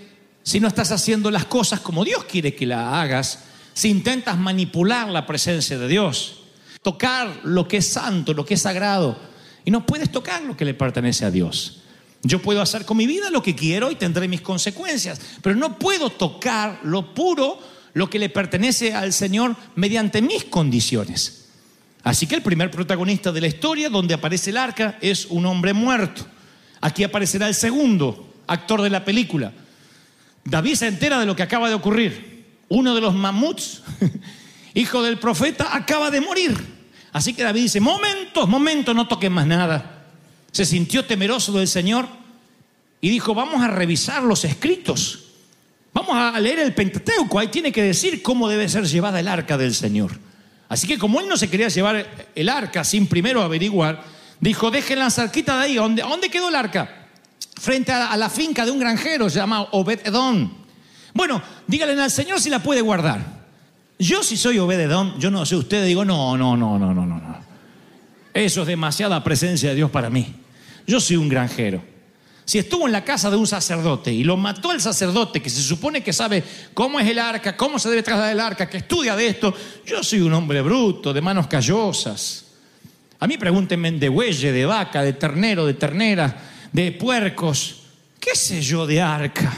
si 0.51 0.59
no 0.59 0.67
estás 0.67 0.91
haciendo 0.91 1.31
las 1.31 1.45
cosas 1.45 1.79
como 1.79 2.03
Dios 2.03 2.25
quiere 2.25 2.53
que 2.53 2.65
la 2.65 3.01
hagas, 3.01 3.45
si 3.73 3.87
intentas 3.87 4.37
manipular 4.37 5.07
la 5.07 5.25
presencia 5.25 5.79
de 5.79 5.87
Dios, 5.87 6.41
tocar 6.81 7.39
lo 7.43 7.69
que 7.69 7.77
es 7.77 7.87
santo, 7.87 8.33
lo 8.33 8.45
que 8.45 8.55
es 8.55 8.61
sagrado, 8.61 9.17
y 9.63 9.71
no 9.71 9.85
puedes 9.85 10.11
tocar 10.11 10.41
lo 10.41 10.57
que 10.57 10.65
le 10.65 10.73
pertenece 10.73 11.23
a 11.23 11.31
Dios. 11.31 11.83
Yo 12.23 12.41
puedo 12.41 12.61
hacer 12.61 12.83
con 12.83 12.97
mi 12.97 13.07
vida 13.07 13.29
lo 13.29 13.41
que 13.41 13.55
quiero 13.55 13.91
y 13.91 13.95
tendré 13.95 14.27
mis 14.27 14.41
consecuencias, 14.41 15.21
pero 15.41 15.55
no 15.55 15.79
puedo 15.79 16.09
tocar 16.09 16.81
lo 16.83 17.13
puro, 17.13 17.57
lo 17.93 18.09
que 18.09 18.19
le 18.19 18.27
pertenece 18.27 18.93
al 18.93 19.13
Señor 19.13 19.55
mediante 19.75 20.21
mis 20.21 20.43
condiciones. 20.43 21.45
Así 22.03 22.27
que 22.27 22.35
el 22.35 22.41
primer 22.41 22.71
protagonista 22.71 23.31
de 23.31 23.39
la 23.39 23.47
historia 23.47 23.89
donde 23.89 24.15
aparece 24.15 24.49
el 24.49 24.57
arca 24.57 24.97
es 24.99 25.27
un 25.27 25.45
hombre 25.45 25.71
muerto. 25.71 26.25
Aquí 26.81 27.05
aparecerá 27.05 27.47
el 27.47 27.55
segundo 27.55 28.33
actor 28.47 28.81
de 28.81 28.89
la 28.89 29.05
película. 29.05 29.53
David 30.43 30.75
se 30.75 30.87
entera 30.87 31.19
de 31.19 31.25
lo 31.25 31.35
que 31.35 31.43
acaba 31.43 31.69
de 31.69 31.75
ocurrir. 31.75 32.45
Uno 32.69 32.95
de 32.95 33.01
los 33.01 33.13
mamuts, 33.13 33.83
hijo 34.73 35.03
del 35.03 35.19
profeta, 35.19 35.75
acaba 35.75 36.09
de 36.09 36.21
morir. 36.21 36.55
Así 37.11 37.33
que 37.33 37.43
David 37.43 37.63
dice, 37.63 37.79
momentos, 37.79 38.47
momentos, 38.47 38.95
no 38.95 39.07
toquen 39.07 39.33
más 39.33 39.45
nada. 39.45 40.05
Se 40.51 40.65
sintió 40.65 41.05
temeroso 41.05 41.51
del 41.53 41.67
Señor 41.67 42.07
y 43.01 43.09
dijo, 43.09 43.33
vamos 43.33 43.61
a 43.61 43.67
revisar 43.67 44.23
los 44.23 44.45
escritos. 44.45 45.25
Vamos 45.93 46.15
a 46.15 46.39
leer 46.39 46.59
el 46.59 46.73
Pentateuco. 46.73 47.39
Ahí 47.39 47.49
tiene 47.49 47.71
que 47.71 47.83
decir 47.83 48.21
cómo 48.21 48.47
debe 48.47 48.69
ser 48.69 48.85
llevada 48.85 49.19
el 49.19 49.27
arca 49.27 49.57
del 49.57 49.75
Señor. 49.75 50.17
Así 50.69 50.87
que 50.87 50.97
como 50.97 51.19
él 51.19 51.27
no 51.27 51.35
se 51.35 51.49
quería 51.49 51.67
llevar 51.67 52.29
el 52.33 52.49
arca 52.49 52.85
sin 52.85 53.07
primero 53.07 53.41
averiguar, 53.41 54.05
dijo, 54.39 54.71
dejen 54.71 54.99
la 54.99 55.09
de 55.09 55.51
ahí. 55.51 55.77
¿A 55.77 55.81
dónde 55.81 56.29
quedó 56.29 56.47
el 56.47 56.55
arca? 56.55 57.00
Frente 57.59 57.91
a, 57.91 58.15
la 58.17 58.29
finca 58.29 58.65
de 58.65 58.71
un 58.71 58.79
granjero 58.79 59.27
llamado 59.27 59.69
Obed 59.71 59.99
Edom. 60.05 60.51
Bueno, 61.13 61.41
díganle 61.67 62.01
al 62.01 62.11
Señor 62.11 62.41
si 62.41 62.49
la 62.49 62.63
puede 62.63 62.81
guardar. 62.81 63.41
Yo 63.99 64.23
si 64.23 64.35
soy 64.37 64.57
Obed 64.57 64.89
yo 65.19 65.29
no 65.29 65.45
sé 65.45 65.55
ustedes, 65.55 65.85
digo, 65.85 66.03
no, 66.03 66.35
no, 66.37 66.57
no, 66.57 66.79
no, 66.79 66.93
no, 66.93 67.05
no, 67.05 67.19
no. 67.19 67.41
Eso 68.33 68.61
es 68.61 68.67
demasiada 68.67 69.23
presencia 69.23 69.69
de 69.69 69.75
Dios 69.75 69.91
para 69.91 70.09
mí. 70.09 70.33
Yo 70.87 70.99
soy 70.99 71.17
un 71.17 71.29
granjero. 71.29 71.83
Si 72.45 72.57
estuvo 72.57 72.85
en 72.85 72.91
la 72.91 73.03
casa 73.03 73.29
de 73.29 73.37
un 73.37 73.47
sacerdote 73.47 74.11
y 74.11 74.23
lo 74.23 74.35
mató 74.35 74.71
el 74.71 74.81
sacerdote, 74.81 75.41
que 75.41 75.49
se 75.49 75.61
supone 75.61 76.01
que 76.01 76.11
sabe 76.11 76.43
cómo 76.73 76.99
es 76.99 77.07
el 77.07 77.19
arca, 77.19 77.55
cómo 77.55 77.79
se 77.79 77.89
debe 77.89 78.03
trasladar 78.03 78.33
el 78.33 78.39
arca, 78.39 78.67
que 78.67 78.77
estudia 78.77 79.15
de 79.15 79.27
esto, 79.27 79.53
yo 79.85 80.03
soy 80.03 80.21
un 80.21 80.33
hombre 80.33 80.61
bruto, 80.61 81.13
de 81.13 81.21
manos 81.21 81.47
callosas. 81.47 82.45
A 83.19 83.27
mí 83.27 83.37
pregúntenme 83.37 83.91
de 83.91 84.09
bueye, 84.09 84.51
de 84.51 84.65
vaca, 84.65 85.03
de 85.03 85.13
ternero, 85.13 85.65
de 85.65 85.75
ternera, 85.75 86.50
de 86.71 86.91
puercos, 86.91 87.83
qué 88.19 88.35
sé 88.35 88.61
yo 88.61 88.85
de 88.85 89.01
arca. 89.01 89.51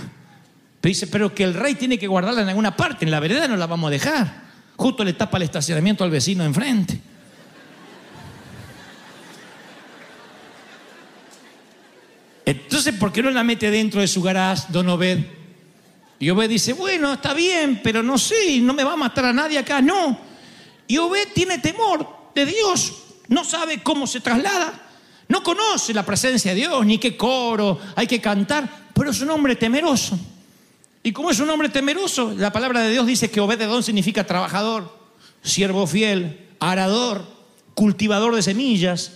Pero 0.82 0.90
dice, 0.90 1.08
pero 1.08 1.34
que 1.34 1.44
el 1.44 1.54
rey 1.54 1.76
tiene 1.76 1.98
que 1.98 2.08
guardarla 2.08 2.42
en 2.42 2.50
alguna 2.50 2.76
parte, 2.76 3.06
en 3.06 3.12
la 3.12 3.20
vereda 3.20 3.48
no 3.48 3.56
la 3.56 3.68
vamos 3.68 3.88
a 3.88 3.92
dejar. 3.92 4.44
Justo 4.76 5.04
le 5.04 5.14
tapa 5.14 5.38
el 5.38 5.44
estacionamiento 5.44 6.04
al 6.04 6.10
vecino 6.10 6.44
enfrente. 6.44 7.00
Entonces, 12.46 12.94
¿por 12.96 13.14
qué 13.14 13.24
no 13.24 13.32
la 13.32 13.44
mete 13.44 13.72
dentro 13.72 14.02
de 14.02 14.08
su 14.08 14.22
garage, 14.22 14.66
don 14.70 14.90
Obed? 14.90 15.20
Y 16.20 16.30
Obed 16.30 16.50
dice, 16.50 16.74
bueno, 16.74 17.14
está 17.14 17.34
bien, 17.34 17.82
pero 17.84 18.04
no 18.04 18.18
sé, 18.18 18.60
no 18.60 18.74
me 18.74 18.84
va 18.84 18.94
a 18.94 18.98
matar 18.98 19.26
a 19.26 19.34
nadie 19.34 19.58
acá, 19.58 19.82
no. 19.82 20.20
Y 20.88 20.98
Obed 20.98 21.30
tiene 21.34 21.60
temor 21.60 22.32
de 22.36 22.46
Dios, 22.46 22.94
no 23.30 23.44
sabe 23.46 23.82
cómo 23.82 24.06
se 24.08 24.20
traslada, 24.20 24.83
no 25.34 25.42
conoce 25.42 25.96
la 25.96 26.06
presencia 26.06 26.52
de 26.54 26.58
Dios, 26.58 26.86
ni 26.86 27.00
qué 27.00 27.18
coro 27.18 27.80
hay 27.96 28.06
que 28.06 28.22
cantar, 28.22 28.92
pero 28.94 29.10
es 29.10 29.20
un 29.20 29.32
hombre 29.32 29.56
temeroso. 29.56 30.18
Y 31.02 31.12
como 31.12 31.32
es 31.32 31.40
un 31.40 31.50
hombre 31.50 31.70
temeroso, 31.70 32.36
la 32.38 32.54
palabra 32.54 32.82
de 32.82 32.92
Dios 32.92 33.08
dice 33.08 33.32
que 33.32 33.42
Obed 33.42 33.58
de 33.58 33.66
Don 33.66 33.82
significa 33.82 34.28
trabajador, 34.28 34.96
siervo 35.42 35.88
fiel, 35.88 36.48
arador, 36.60 37.26
cultivador 37.74 38.36
de 38.36 38.44
semillas, 38.44 39.14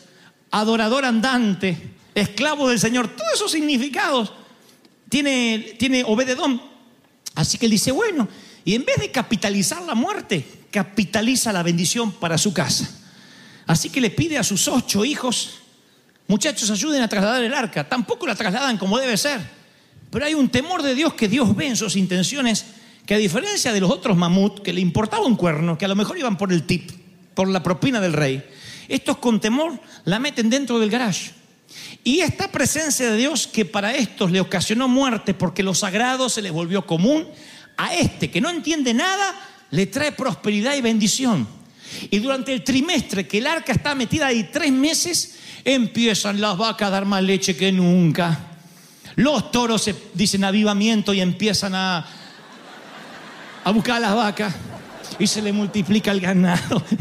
adorador 0.50 1.06
andante, 1.06 1.92
esclavo 2.16 2.68
del 2.68 2.80
Señor. 2.80 3.10
Todos 3.10 3.36
esos 3.36 3.52
significados 3.52 4.34
tiene, 5.10 5.76
tiene 5.78 6.04
Obededón. 6.04 6.60
Así 7.36 7.60
que 7.60 7.68
él 7.68 7.72
dice, 7.74 7.92
bueno, 7.92 8.28
y 8.66 8.74
en 8.74 8.86
vez 8.86 8.98
de 8.98 9.12
capitalizar 9.12 9.84
la 9.84 9.94
muerte, 9.94 10.46
capitaliza 10.72 11.54
la 11.54 11.62
bendición 11.62 12.12
para 12.12 12.40
su 12.40 12.54
casa. 12.54 12.90
Así 13.68 13.92
que 13.92 14.02
le 14.02 14.10
pide 14.10 14.40
a 14.40 14.44
sus 14.44 14.68
ocho 14.68 15.06
hijos, 15.06 15.60
muchachos, 16.28 16.70
ayuden 16.70 17.02
a 17.02 17.08
trasladar 17.08 17.44
el 17.44 17.54
arca. 17.54 17.88
Tampoco 17.88 18.28
la 18.28 18.36
trasladan 18.36 18.78
como 18.78 18.98
debe 19.00 19.18
ser. 19.18 19.42
Pero 20.10 20.26
hay 20.26 20.34
un 20.34 20.50
temor 20.50 20.84
de 20.84 20.96
Dios 20.96 21.14
que 21.14 21.28
Dios 21.28 21.56
ve 21.56 21.68
en 21.68 21.76
sus 21.76 21.96
intenciones, 21.96 22.66
que 23.06 23.14
a 23.14 23.18
diferencia 23.18 23.74
de 23.74 23.80
los 23.80 23.92
otros 23.92 24.18
mamut, 24.18 24.62
que 24.62 24.74
le 24.74 24.82
importaba 24.82 25.26
un 25.26 25.36
cuerno, 25.36 25.78
que 25.78 25.86
a 25.86 25.88
lo 25.88 25.96
mejor 25.96 26.18
iban 26.18 26.38
por 26.38 26.54
el 26.54 26.64
tip, 26.64 26.92
por 27.34 27.48
la 27.48 27.64
propina 27.64 28.00
del 28.00 28.14
rey, 28.14 28.44
estos 28.88 29.18
con 29.18 29.40
temor 29.40 29.80
la 30.06 30.20
meten 30.20 30.50
dentro 30.50 30.80
del 30.80 30.90
garage. 30.90 31.32
Y 32.04 32.22
esta 32.22 32.50
presencia 32.50 33.12
de 33.12 33.18
Dios 33.18 33.48
que 33.48 33.66
para 33.66 33.96
estos 33.96 34.32
le 34.32 34.40
ocasionó 34.40 34.88
muerte 34.88 35.34
porque 35.34 35.64
lo 35.64 35.74
sagrado 35.74 36.30
se 36.30 36.42
les 36.42 36.52
volvió 36.52 36.86
común, 36.86 37.28
a 37.76 37.94
este 37.94 38.32
que 38.32 38.42
no 38.42 38.50
entiende 38.50 38.94
nada 38.94 39.36
le 39.72 39.86
trae 39.86 40.12
prosperidad 40.12 40.76
y 40.76 40.82
bendición. 40.82 41.48
Y 42.10 42.20
durante 42.20 42.54
el 42.54 42.64
trimestre 42.64 43.28
que 43.28 43.38
el 43.38 43.48
arca 43.48 43.74
está 43.74 43.96
metida 43.96 44.28
ahí 44.28 44.50
tres 44.52 44.72
meses, 44.72 45.36
empiezan 45.64 46.42
las 46.42 46.58
vacas 46.58 46.88
a 46.88 46.92
dar 46.92 47.06
más 47.06 47.24
leche 47.24 47.56
que 47.56 47.72
nunca. 47.72 48.40
Los 49.16 49.52
toros 49.52 49.82
se 49.82 49.96
dicen 50.14 50.44
avivamiento 50.44 51.14
y 51.14 51.22
empiezan 51.22 51.74
a, 51.76 52.06
a 53.64 53.72
buscar 53.72 53.98
a 53.98 54.00
las 54.00 54.16
vacas 54.16 54.54
y 55.20 55.28
se 55.28 55.42
le 55.42 55.52
multiplica 55.52 56.12
el 56.12 56.22
ganado. 56.22 56.84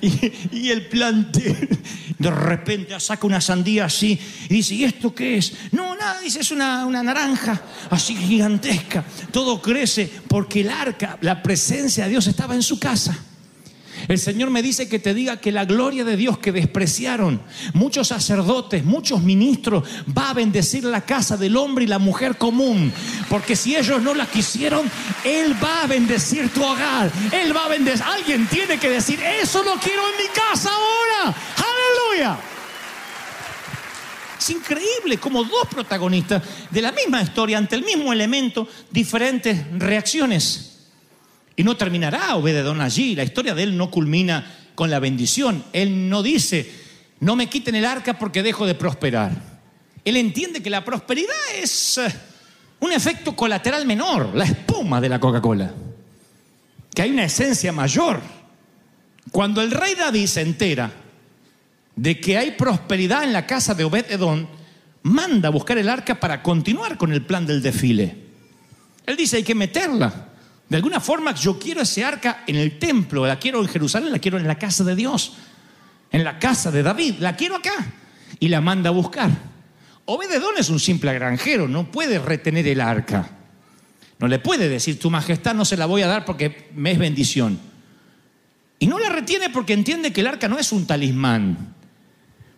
Y, 0.00 0.32
y, 0.52 0.70
el 0.70 0.86
plantel 0.86 1.80
de 2.18 2.30
repente 2.30 3.00
saca 3.00 3.26
una 3.26 3.40
sandía 3.40 3.86
así 3.86 4.20
y 4.48 4.54
dice, 4.54 4.74
¿y 4.74 4.84
esto 4.84 5.14
qué 5.14 5.38
es? 5.38 5.54
No, 5.72 5.96
nada, 5.96 6.20
dice, 6.20 6.40
es 6.40 6.50
una, 6.50 6.84
una, 6.84 7.02
naranja 7.02 7.60
así 7.90 8.14
gigantesca. 8.14 9.02
Todo 9.32 9.60
crece 9.62 10.08
porque 10.28 10.60
el 10.60 10.70
arca, 10.70 11.16
la 11.22 11.42
presencia 11.42 12.04
de 12.04 12.10
Dios 12.10 12.26
estaba 12.26 12.54
en 12.54 12.62
su 12.62 12.78
casa. 12.78 13.16
El 14.06 14.18
Señor 14.18 14.50
me 14.50 14.62
dice 14.62 14.88
que 14.88 14.98
te 14.98 15.14
diga 15.14 15.38
que 15.38 15.50
la 15.50 15.64
gloria 15.64 16.04
de 16.04 16.16
Dios 16.16 16.38
que 16.38 16.52
despreciaron 16.52 17.40
muchos 17.74 18.08
sacerdotes, 18.08 18.84
muchos 18.84 19.22
ministros, 19.22 19.84
va 20.16 20.30
a 20.30 20.34
bendecir 20.34 20.84
la 20.84 21.00
casa 21.00 21.36
del 21.36 21.56
hombre 21.56 21.84
y 21.84 21.88
la 21.88 21.98
mujer 21.98 22.36
común. 22.36 22.92
Porque 23.28 23.56
si 23.56 23.76
ellos 23.76 24.00
no 24.00 24.14
la 24.14 24.26
quisieron, 24.26 24.88
Él 25.24 25.56
va 25.62 25.82
a 25.82 25.86
bendecir 25.86 26.50
tu 26.50 26.62
hogar. 26.62 27.10
Él 27.32 27.56
va 27.56 27.64
a 27.64 27.68
bendecir. 27.68 28.04
Alguien 28.04 28.46
tiene 28.46 28.78
que 28.78 28.88
decir, 28.88 29.20
eso 29.20 29.62
lo 29.62 29.74
quiero 29.74 30.02
en 30.02 30.16
mi 30.22 30.28
casa 30.32 30.70
ahora. 30.70 31.36
Aleluya. 31.56 32.38
Es 34.38 34.50
increíble 34.50 35.18
como 35.18 35.44
dos 35.44 35.66
protagonistas 35.68 36.42
de 36.70 36.80
la 36.80 36.92
misma 36.92 37.20
historia, 37.20 37.58
ante 37.58 37.76
el 37.76 37.84
mismo 37.84 38.12
elemento, 38.12 38.68
diferentes 38.90 39.66
reacciones. 39.78 40.77
Y 41.58 41.64
no 41.64 41.76
terminará 41.76 42.36
Obededón 42.36 42.80
allí. 42.80 43.16
La 43.16 43.24
historia 43.24 43.52
de 43.52 43.64
él 43.64 43.76
no 43.76 43.90
culmina 43.90 44.46
con 44.76 44.90
la 44.90 45.00
bendición. 45.00 45.64
Él 45.72 46.08
no 46.08 46.22
dice, 46.22 46.72
no 47.18 47.34
me 47.34 47.48
quiten 47.48 47.74
el 47.74 47.84
arca 47.84 48.16
porque 48.16 48.44
dejo 48.44 48.64
de 48.64 48.76
prosperar. 48.76 49.32
Él 50.04 50.16
entiende 50.16 50.62
que 50.62 50.70
la 50.70 50.84
prosperidad 50.84 51.34
es 51.60 52.00
un 52.78 52.92
efecto 52.92 53.34
colateral 53.34 53.86
menor, 53.86 54.36
la 54.36 54.44
espuma 54.44 55.00
de 55.00 55.08
la 55.08 55.18
Coca-Cola. 55.18 55.72
Que 56.94 57.02
hay 57.02 57.10
una 57.10 57.24
esencia 57.24 57.72
mayor. 57.72 58.20
Cuando 59.32 59.60
el 59.60 59.72
rey 59.72 59.96
David 59.96 60.26
se 60.26 60.42
entera 60.42 60.92
de 61.96 62.20
que 62.20 62.38
hay 62.38 62.52
prosperidad 62.52 63.24
en 63.24 63.32
la 63.32 63.46
casa 63.46 63.74
de 63.74 63.82
Obed-Edom, 63.82 64.46
manda 65.02 65.48
a 65.48 65.50
buscar 65.50 65.76
el 65.76 65.88
arca 65.88 66.20
para 66.20 66.40
continuar 66.40 66.96
con 66.96 67.12
el 67.12 67.26
plan 67.26 67.44
del 67.44 67.60
desfile. 67.60 68.16
Él 69.04 69.16
dice, 69.16 69.38
hay 69.38 69.42
que 69.42 69.56
meterla 69.56 70.28
De 70.68 70.76
alguna 70.76 71.00
forma 71.00 71.34
yo 71.34 71.58
quiero 71.58 71.80
ese 71.80 72.04
arca 72.04 72.44
en 72.46 72.56
el 72.56 72.78
templo, 72.78 73.26
la 73.26 73.38
quiero 73.38 73.60
en 73.60 73.68
Jerusalén, 73.68 74.12
la 74.12 74.18
quiero 74.18 74.38
en 74.38 74.46
la 74.46 74.58
casa 74.58 74.84
de 74.84 74.94
Dios, 74.94 75.34
en 76.10 76.24
la 76.24 76.38
casa 76.38 76.70
de 76.70 76.82
David, 76.82 77.14
la 77.20 77.36
quiero 77.36 77.56
acá. 77.56 77.94
Y 78.40 78.48
la 78.48 78.60
manda 78.60 78.90
a 78.90 78.92
buscar. 78.92 79.30
Obededón 80.04 80.54
es 80.58 80.68
un 80.68 80.78
simple 80.78 81.12
granjero, 81.14 81.68
no 81.68 81.90
puede 81.90 82.18
retener 82.18 82.66
el 82.68 82.80
arca. 82.80 83.30
No 84.18 84.26
le 84.26 84.38
puede 84.38 84.68
decir, 84.68 84.98
tu 84.98 85.10
majestad 85.10 85.54
no 85.54 85.64
se 85.64 85.76
la 85.76 85.86
voy 85.86 86.02
a 86.02 86.06
dar 86.06 86.24
porque 86.24 86.70
me 86.74 86.92
es 86.92 86.98
bendición. 86.98 87.58
Y 88.78 88.86
no 88.86 88.98
la 88.98 89.08
retiene 89.08 89.50
porque 89.50 89.72
entiende 89.72 90.12
que 90.12 90.20
el 90.20 90.26
arca 90.26 90.48
no 90.48 90.58
es 90.58 90.72
un 90.72 90.86
talismán. 90.86 91.74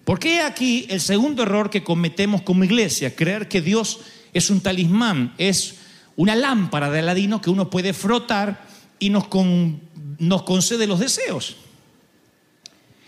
Porque 0.04 0.40
aquí 0.40 0.86
el 0.88 1.00
segundo 1.00 1.42
error 1.42 1.70
que 1.70 1.84
cometemos 1.84 2.42
como 2.42 2.64
iglesia, 2.64 3.14
creer 3.14 3.48
que 3.48 3.60
Dios 3.60 4.00
es 4.32 4.50
un 4.50 4.60
talismán, 4.60 5.34
es 5.38 5.79
una 6.16 6.36
lámpara 6.36 6.90
de 6.90 6.98
Aladino 7.00 7.40
que 7.40 7.50
uno 7.50 7.70
puede 7.70 7.92
frotar 7.92 8.66
y 8.98 9.10
nos, 9.10 9.28
con- 9.28 9.80
nos 10.18 10.42
concede 10.42 10.86
los 10.86 11.00
deseos. 11.00 11.56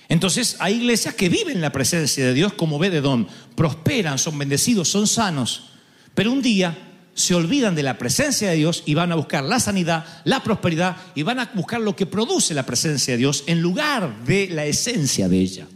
Entonces 0.09 0.57
hay 0.59 0.75
iglesias 0.75 1.15
que 1.15 1.29
viven 1.29 1.61
la 1.61 1.73
presencia 1.73 2.25
de 2.27 2.35
Dios 2.35 2.53
como 2.53 2.79
Bededón, 2.79 3.29
prosperan, 3.55 4.19
son 4.19 4.39
bendecidos, 4.39 4.89
son 4.89 5.07
sanos, 5.07 5.71
pero 6.15 6.33
un 6.33 6.43
día 6.43 6.89
se 7.15 7.35
olvidan 7.35 7.75
de 7.75 7.83
la 7.83 7.99
presencia 7.99 8.51
de 8.51 8.57
Dios 8.57 8.83
y 8.87 8.95
van 8.95 9.13
a 9.13 9.17
buscar 9.17 9.45
la 9.45 9.61
sanidad, 9.61 10.05
la 10.25 10.43
prosperidad 10.43 10.97
y 11.15 11.23
van 11.23 11.41
a 11.41 11.51
buscar 11.55 11.81
lo 11.81 11.95
que 11.97 12.07
produce 12.07 12.55
la 12.55 12.65
presencia 12.67 13.15
de 13.15 13.19
Dios 13.19 13.45
en 13.47 13.61
lugar 13.61 14.25
de 14.25 14.49
la 14.49 14.65
esencia 14.65 15.29
de 15.29 15.39
ella. 15.39 15.67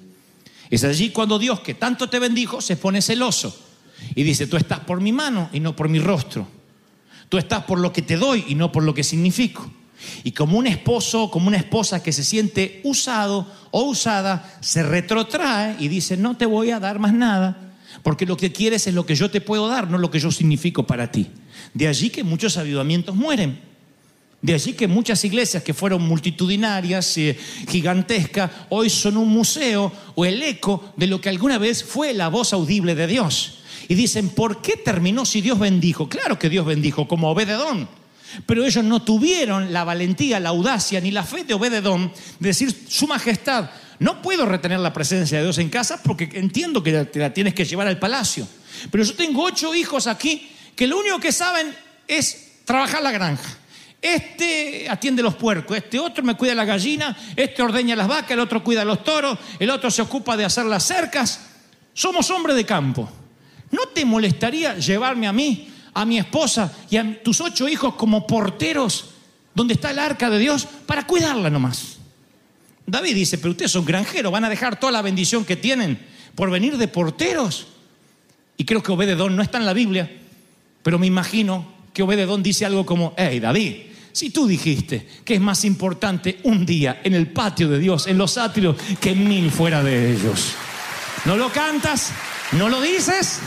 Es 0.71 0.83
allí 0.85 1.11
cuando 1.11 1.39
Dios, 1.39 1.61
que 1.61 1.75
tanto 1.75 2.09
te 2.09 2.19
bendijo, 2.19 2.61
se 2.61 2.77
pone 2.77 3.01
celoso 3.01 3.57
y 4.15 4.23
dice, 4.23 4.47
tú 4.47 4.57
estás 4.57 4.81
por 4.81 5.01
mi 5.01 5.13
mano 5.13 5.49
y 5.53 5.61
no 5.61 5.77
por 5.77 5.89
mi 5.89 5.99
rostro. 5.99 6.49
Tú 7.29 7.39
estás 7.39 7.65
por 7.65 7.81
lo 7.81 7.93
que 7.93 8.03
te 8.03 8.17
doy 8.17 8.45
y 8.49 8.55
no 8.55 8.73
por 8.73 8.83
lo 8.83 8.95
que 8.95 9.03
significo. 9.05 9.71
Y 10.25 10.33
como 10.33 10.59
un 10.59 10.67
esposo, 10.67 11.31
como 11.31 11.49
una 11.49 11.57
esposa 11.57 12.03
que 12.03 12.13
se 12.13 12.25
siente 12.25 12.81
usado 12.85 13.47
o 13.71 13.83
usada, 13.85 14.59
se 14.61 14.83
retrotrae 14.83 15.77
y 15.79 15.89
dice, 15.89 16.17
no 16.17 16.37
te 16.37 16.47
voy 16.47 16.71
a 16.71 16.81
dar 16.81 16.99
más 16.99 17.13
nada, 17.13 17.75
porque 18.03 18.27
lo 18.27 18.37
que 18.37 18.53
quieres 18.53 18.87
es 18.87 18.95
lo 18.95 19.07
que 19.07 19.15
yo 19.15 19.31
te 19.31 19.41
puedo 19.41 19.69
dar, 19.69 19.91
no 19.91 19.99
lo 19.99 20.11
que 20.11 20.21
yo 20.21 20.31
significo 20.31 20.87
para 20.87 21.11
ti. 21.11 21.29
De 21.75 21.89
allí 21.89 22.11
que 22.11 22.23
muchos 22.23 22.57
avivamientos 22.57 23.15
mueren. 23.17 23.61
De 24.47 24.55
allí 24.55 24.75
que 24.75 24.87
muchas 24.87 25.25
iglesias 25.25 25.65
que 25.65 25.75
fueron 25.75 26.03
multitudinarias, 26.03 27.19
eh, 27.19 27.37
gigantescas, 27.69 28.49
hoy 28.69 28.89
son 28.89 29.17
un 29.17 29.29
museo 29.29 29.93
o 30.15 30.25
el 30.25 30.41
eco 30.41 30.93
de 30.97 31.09
lo 31.09 31.21
que 31.21 31.29
alguna 31.29 31.59
vez 31.59 31.83
fue 31.83 32.15
la 32.15 32.29
voz 32.29 32.53
audible 32.53 32.95
de 32.95 33.09
Dios. 33.09 33.59
Y 33.89 33.97
dicen, 33.97 34.29
¿por 34.29 34.63
qué 34.63 34.77
terminó 34.77 35.27
si 35.27 35.41
Dios 35.41 35.59
bendijo? 35.59 36.09
Claro 36.09 36.39
que 36.39 36.49
Dios 36.49 36.65
bendijo, 36.65 37.09
como 37.09 37.29
Obededón. 37.29 37.89
Pero 38.47 38.65
ellos 38.65 38.85
no 38.85 39.03
tuvieron 39.03 39.73
la 39.73 39.83
valentía, 39.83 40.39
la 40.39 40.51
audacia 40.51 41.01
ni 41.01 41.11
la 41.11 41.25
fe 41.25 41.43
de 41.43 41.55
Obededón 41.55 42.13
de 42.39 42.51
decir, 42.51 42.73
Su 42.89 43.09
Majestad, 43.09 43.71
no 43.99 44.23
puedo 44.23 44.47
retener 44.47 44.79
la 44.79 44.93
presencia 44.93 45.39
de 45.39 45.43
Dios 45.43 45.59
en 45.59 45.71
casa 45.71 46.01
porque 46.05 46.31
entiendo 46.35 46.85
que 46.85 47.05
te 47.07 47.19
la 47.19 47.35
tienes 47.35 47.53
que 47.53 47.65
llevar 47.65 47.89
al 47.89 47.99
palacio. 47.99 48.47
Pero 48.93 49.03
yo 49.03 49.15
tengo 49.17 49.43
ocho 49.43 49.75
hijos 49.75 50.07
aquí 50.07 50.49
que 50.77 50.87
lo 50.87 51.01
único 51.01 51.19
que 51.19 51.33
saben 51.33 51.75
es 52.07 52.61
trabajar 52.65 53.03
la 53.03 53.11
granja. 53.11 53.66
Este 54.07 54.89
atiende 54.89 55.21
los 55.21 55.35
puercos, 55.35 55.77
este 55.77 55.99
otro 55.99 56.23
me 56.23 56.37
cuida 56.37 56.55
la 56.55 56.65
gallina, 56.65 57.17
este 57.35 57.61
ordeña 57.61 57.97
las 57.97 58.07
vacas, 58.07 58.31
el 58.31 58.39
otro 58.39 58.63
cuida 58.63 58.85
los 58.85 59.03
toros, 59.03 59.37
el 59.59 59.69
otro 59.69 59.91
se 59.91 60.01
ocupa 60.01 60.37
de 60.37 60.45
hacer 60.45 60.65
las 60.67 60.85
cercas. 60.85 61.41
Somos 61.93 62.31
hombres 62.31 62.55
de 62.55 62.65
campo. 62.65 63.11
¿No 63.73 63.89
te 63.89 64.05
molestaría 64.05 64.77
llevarme 64.77 65.27
a 65.27 65.33
mí, 65.33 65.69
a 65.93 66.05
mi 66.05 66.19
esposa 66.19 66.73
y 66.89 66.99
a 66.99 67.21
tus 67.21 67.41
ocho 67.41 67.69
hijos 67.69 67.95
como 67.95 68.29
porteros 68.29 69.07
donde 69.53 69.75
está 69.75 69.91
el 69.91 69.99
arca 69.99 70.31
de 70.31 70.39
Dios 70.39 70.69
para 70.87 71.05
cuidarla 71.05 71.51
nomás? 71.51 71.97
David 72.87 73.13
dice, 73.13 73.39
pero 73.39 73.51
ustedes 73.51 73.73
son 73.73 73.85
granjeros, 73.85 74.31
van 74.31 74.45
a 74.45 74.49
dejar 74.49 74.79
toda 74.79 74.93
la 74.93 75.03
bendición 75.03 75.45
que 75.45 75.57
tienen 75.57 75.99
por 76.37 76.49
venir 76.53 76.77
de 76.79 76.87
porteros. 76.87 77.67
Y 78.57 78.65
creo 78.65 78.85
que 78.85 78.93
Obededón 78.93 79.35
no 79.35 79.43
está 79.43 79.59
en 79.59 79.67
la 79.67 79.73
Biblia, 79.73 80.09
pero 80.85 80.97
me 80.97 81.09
imagino 81.09 81.67
que 81.93 82.05
Obededón 82.05 82.45
dice 82.45 82.65
algo 82.65 82.87
como, 82.87 83.13
hey 83.17 83.41
David, 83.41 83.96
si 84.17 84.31
tú 84.31 84.47
dijiste 84.47 85.07
que 85.27 85.35
es 85.35 85.41
más 85.43 85.63
importante 85.67 86.41
un 86.45 86.65
día 86.65 87.03
en 87.05 87.13
el 87.13 87.27
patio 87.27 87.69
de 87.69 87.79
Dios, 87.79 88.07
en 88.07 88.17
los 88.17 88.39
atrios, 88.39 88.75
que 88.99 89.15
mil 89.15 89.51
fuera 89.51 89.83
de 89.83 90.13
ellos. 90.13 90.55
¿No 91.27 91.37
lo 91.37 91.53
cantas? 91.53 92.13
¿No 92.53 92.71
lo 92.71 92.81
dices? 92.81 93.41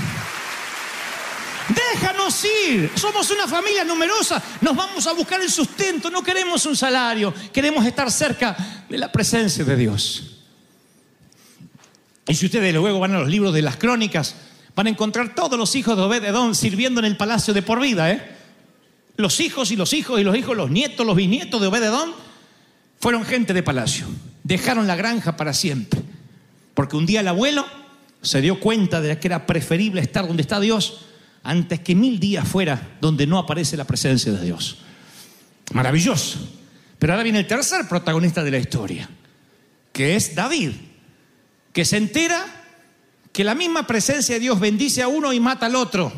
Déjanos 1.69 2.45
ir. 2.67 2.91
Somos 2.93 3.31
una 3.31 3.47
familia 3.47 3.83
numerosa. 3.83 4.43
Nos 4.61 4.75
vamos 4.75 5.07
a 5.07 5.13
buscar 5.13 5.41
el 5.41 5.49
sustento. 5.49 6.11
No 6.11 6.21
queremos 6.21 6.63
un 6.67 6.75
salario. 6.75 7.33
Queremos 7.51 7.83
estar 7.83 8.11
cerca 8.11 8.85
de 8.87 8.97
la 8.99 9.11
presencia 9.11 9.65
de 9.65 9.75
Dios. 9.75 10.37
Y 12.27 12.35
si 12.35 12.45
ustedes 12.45 12.75
luego 12.75 12.99
van 12.99 13.15
a 13.15 13.19
los 13.21 13.29
libros 13.29 13.55
de 13.55 13.63
las 13.63 13.77
crónicas, 13.77 14.35
van 14.75 14.85
a 14.85 14.91
encontrar 14.91 15.33
todos 15.33 15.57
los 15.57 15.75
hijos 15.75 15.97
de 15.97 16.03
Obed-Edom 16.03 16.53
sirviendo 16.53 16.99
en 16.99 17.07
el 17.07 17.17
palacio 17.17 17.55
de 17.55 17.63
por 17.63 17.81
vida. 17.81 18.11
¿eh? 18.11 18.38
Los 19.19 19.41
hijos 19.41 19.69
y 19.71 19.75
los 19.75 19.91
hijos 19.91 20.17
y 20.21 20.23
los 20.23 20.37
hijos, 20.37 20.55
los 20.55 20.71
nietos, 20.71 21.05
los 21.05 21.13
bisnietos 21.13 21.59
de 21.59 21.67
Obed-Edom 21.67 22.13
fueron 23.01 23.25
gente 23.25 23.53
de 23.53 23.61
palacio. 23.61 24.07
Dejaron 24.45 24.87
la 24.87 24.95
granja 24.95 25.35
para 25.35 25.53
siempre. 25.53 25.99
Porque 26.73 26.95
un 26.95 27.05
día 27.05 27.19
el 27.19 27.27
abuelo 27.27 27.65
se 28.21 28.39
dio 28.39 28.61
cuenta 28.61 29.01
de 29.01 29.19
que 29.19 29.27
era 29.27 29.45
preferible 29.45 29.99
estar 29.99 30.25
donde 30.25 30.43
está 30.43 30.61
Dios 30.61 31.01
antes 31.43 31.81
que 31.81 31.95
mil 31.95 32.17
días 32.17 32.47
fuera 32.47 32.95
donde 33.01 33.27
no 33.27 33.37
aparece 33.37 33.75
la 33.75 33.83
presencia 33.83 34.31
de 34.31 34.41
Dios. 34.41 34.77
Maravilloso. 35.73 36.39
Pero 36.97 37.11
ahora 37.11 37.23
viene 37.23 37.39
el 37.39 37.47
tercer 37.47 37.89
protagonista 37.89 38.41
de 38.41 38.51
la 38.51 38.57
historia, 38.57 39.09
que 39.91 40.15
es 40.15 40.33
David, 40.33 40.71
que 41.73 41.83
se 41.83 41.97
entera 41.97 42.45
que 43.33 43.43
la 43.43 43.53
misma 43.53 43.85
presencia 43.85 44.35
de 44.35 44.39
Dios 44.39 44.61
bendice 44.61 45.03
a 45.03 45.09
uno 45.09 45.33
y 45.33 45.41
mata 45.41 45.65
al 45.65 45.75
otro. 45.75 46.09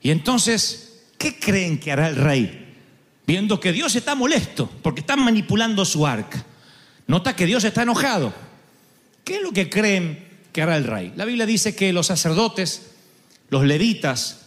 Y 0.00 0.10
entonces, 0.10 0.87
¿qué 1.18 1.38
creen 1.38 1.78
que 1.78 1.92
hará 1.92 2.08
el 2.08 2.16
rey? 2.16 2.66
Viendo 3.26 3.60
que 3.60 3.72
Dios 3.72 3.94
está 3.94 4.14
molesto 4.14 4.70
porque 4.82 5.00
están 5.00 5.22
manipulando 5.22 5.84
su 5.84 6.06
arca. 6.06 6.42
Nota 7.06 7.36
que 7.36 7.44
Dios 7.44 7.64
está 7.64 7.82
enojado. 7.82 8.32
¿Qué 9.24 9.36
es 9.36 9.42
lo 9.42 9.52
que 9.52 9.68
creen 9.68 10.26
que 10.52 10.62
hará 10.62 10.76
el 10.76 10.84
rey? 10.84 11.12
La 11.16 11.26
Biblia 11.26 11.44
dice 11.44 11.76
que 11.76 11.92
los 11.92 12.06
sacerdotes, 12.06 12.92
los 13.50 13.64
levitas, 13.64 14.46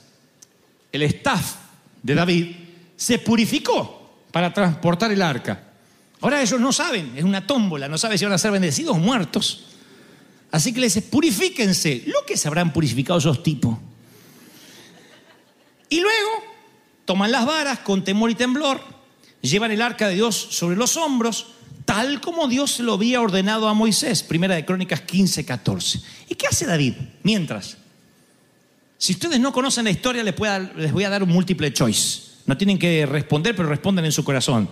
el 0.91 1.03
staff 1.03 1.55
de 2.01 2.15
David 2.15 2.55
se 2.95 3.19
purificó 3.19 4.23
para 4.31 4.53
transportar 4.53 5.11
el 5.11 5.21
arca. 5.21 5.67
Ahora 6.21 6.41
ellos 6.41 6.59
no 6.59 6.71
saben, 6.71 7.13
es 7.15 7.23
una 7.23 7.45
tómbola, 7.45 7.87
no 7.87 7.97
saben 7.97 8.17
si 8.17 8.25
van 8.25 8.33
a 8.33 8.37
ser 8.37 8.51
bendecidos 8.51 8.95
o 8.95 8.99
muertos. 8.99 9.65
Así 10.51 10.73
que 10.73 10.81
les 10.81 10.93
dice, 10.93 11.07
purifíquense. 11.07 12.03
Lo 12.07 12.25
que 12.25 12.37
se 12.37 12.47
habrán 12.47 12.73
purificado 12.73 13.19
esos 13.19 13.41
tipos. 13.41 13.77
Y 15.89 15.99
luego 15.99 16.50
toman 17.11 17.29
las 17.29 17.45
varas 17.45 17.79
con 17.79 18.05
temor 18.05 18.31
y 18.31 18.35
temblor, 18.35 18.79
llevan 19.41 19.69
el 19.71 19.81
arca 19.81 20.07
de 20.07 20.13
Dios 20.13 20.33
sobre 20.33 20.77
los 20.77 20.95
hombros, 20.95 21.47
tal 21.83 22.21
como 22.21 22.47
Dios 22.47 22.79
lo 22.79 22.93
había 22.93 23.19
ordenado 23.19 23.67
a 23.67 23.73
Moisés. 23.73 24.23
Primera 24.23 24.55
de 24.55 24.63
Crónicas 24.63 25.01
15, 25.01 25.43
14. 25.43 25.99
¿Y 26.29 26.35
qué 26.35 26.47
hace 26.47 26.65
David? 26.65 26.93
Mientras. 27.23 27.75
Si 28.97 29.11
ustedes 29.11 29.41
no 29.41 29.51
conocen 29.51 29.83
la 29.83 29.91
historia, 29.91 30.23
les, 30.23 30.33
voy 30.37 31.03
a 31.03 31.09
dar 31.09 31.21
un 31.21 31.27
múltiple 31.27 31.73
choice. 31.73 32.21
No 32.45 32.55
tienen 32.55 32.79
que 32.79 33.05
responder, 33.05 33.57
pero 33.57 33.67
responden 33.67 34.05
en 34.05 34.13
su 34.13 34.23
corazón. 34.23 34.69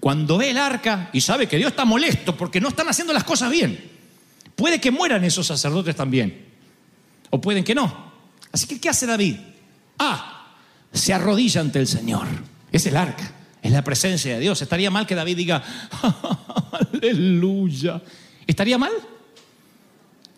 Cuando 0.00 0.38
ve 0.38 0.52
el 0.52 0.56
arca 0.56 1.10
y 1.12 1.20
sabe 1.20 1.46
que 1.48 1.58
Dios 1.58 1.72
está 1.72 1.84
molesto 1.84 2.34
porque 2.34 2.62
no 2.62 2.68
están 2.68 2.88
haciendo 2.88 3.12
las 3.12 3.24
cosas 3.24 3.50
bien, 3.50 3.78
puede 4.56 4.80
que 4.80 4.90
mueran 4.90 5.22
esos 5.22 5.46
sacerdotes 5.46 5.94
también. 5.94 6.46
O 7.28 7.38
pueden 7.42 7.62
que 7.62 7.74
no. 7.74 8.10
Así 8.52 8.66
que, 8.66 8.80
¿qué 8.80 8.88
hace 8.88 9.04
David? 9.04 9.36
Ah, 9.98 10.37
se 10.92 11.12
arrodilla 11.12 11.60
ante 11.60 11.78
el 11.78 11.86
Señor. 11.86 12.26
Es 12.72 12.86
el 12.86 12.96
arca, 12.96 13.30
es 13.62 13.72
la 13.72 13.82
presencia 13.82 14.34
de 14.34 14.40
Dios. 14.40 14.60
¿Estaría 14.62 14.90
mal 14.90 15.06
que 15.06 15.14
David 15.14 15.36
diga, 15.36 15.62
aleluya? 16.92 18.02
¿Estaría 18.46 18.78
mal? 18.78 18.92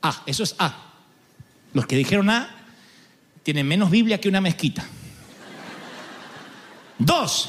Ah, 0.02 0.22
eso 0.26 0.42
es 0.42 0.54
A. 0.58 0.74
Los 1.72 1.86
que 1.86 1.96
dijeron 1.96 2.30
A 2.30 2.56
tienen 3.42 3.66
menos 3.66 3.90
Biblia 3.90 4.20
que 4.20 4.28
una 4.28 4.40
mezquita. 4.40 4.84
Dos, 6.98 7.48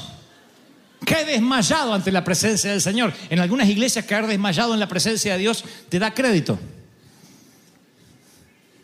cae 1.04 1.24
desmayado 1.24 1.92
ante 1.92 2.10
la 2.10 2.24
presencia 2.24 2.70
del 2.70 2.80
Señor. 2.80 3.12
En 3.28 3.40
algunas 3.40 3.68
iglesias 3.68 4.06
caer 4.06 4.26
desmayado 4.26 4.72
en 4.74 4.80
la 4.80 4.88
presencia 4.88 5.34
de 5.34 5.38
Dios 5.40 5.64
te 5.88 5.98
da 5.98 6.14
crédito. 6.14 6.58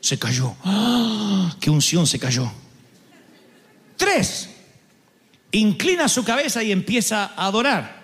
Se 0.00 0.18
cayó. 0.18 0.54
¡Ah! 0.64 1.57
¡Qué 1.61 1.70
unción 1.70 2.07
se 2.07 2.18
cayó! 2.18 2.50
Tres, 3.99 4.49
inclina 5.51 6.09
su 6.09 6.25
cabeza 6.25 6.63
y 6.63 6.73
empieza 6.73 7.33
a 7.37 7.47
adorar. 7.47 7.99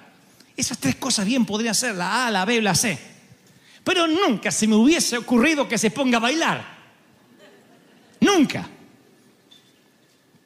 Esas 0.57 0.77
tres 0.77 0.97
cosas 0.97 1.25
bien 1.25 1.47
podrían 1.47 1.75
ser 1.75 1.95
la 1.95 2.27
A, 2.27 2.31
la 2.31 2.45
B 2.45 2.61
la 2.61 2.75
C. 2.75 2.99
Pero 3.83 4.07
nunca 4.07 4.51
se 4.51 4.67
me 4.67 4.75
hubiese 4.75 5.17
ocurrido 5.17 5.69
que 5.69 5.79
se 5.79 5.91
ponga 5.91 6.19
a 6.19 6.21
bailar. 6.21 6.75
Nunca. 8.21 8.69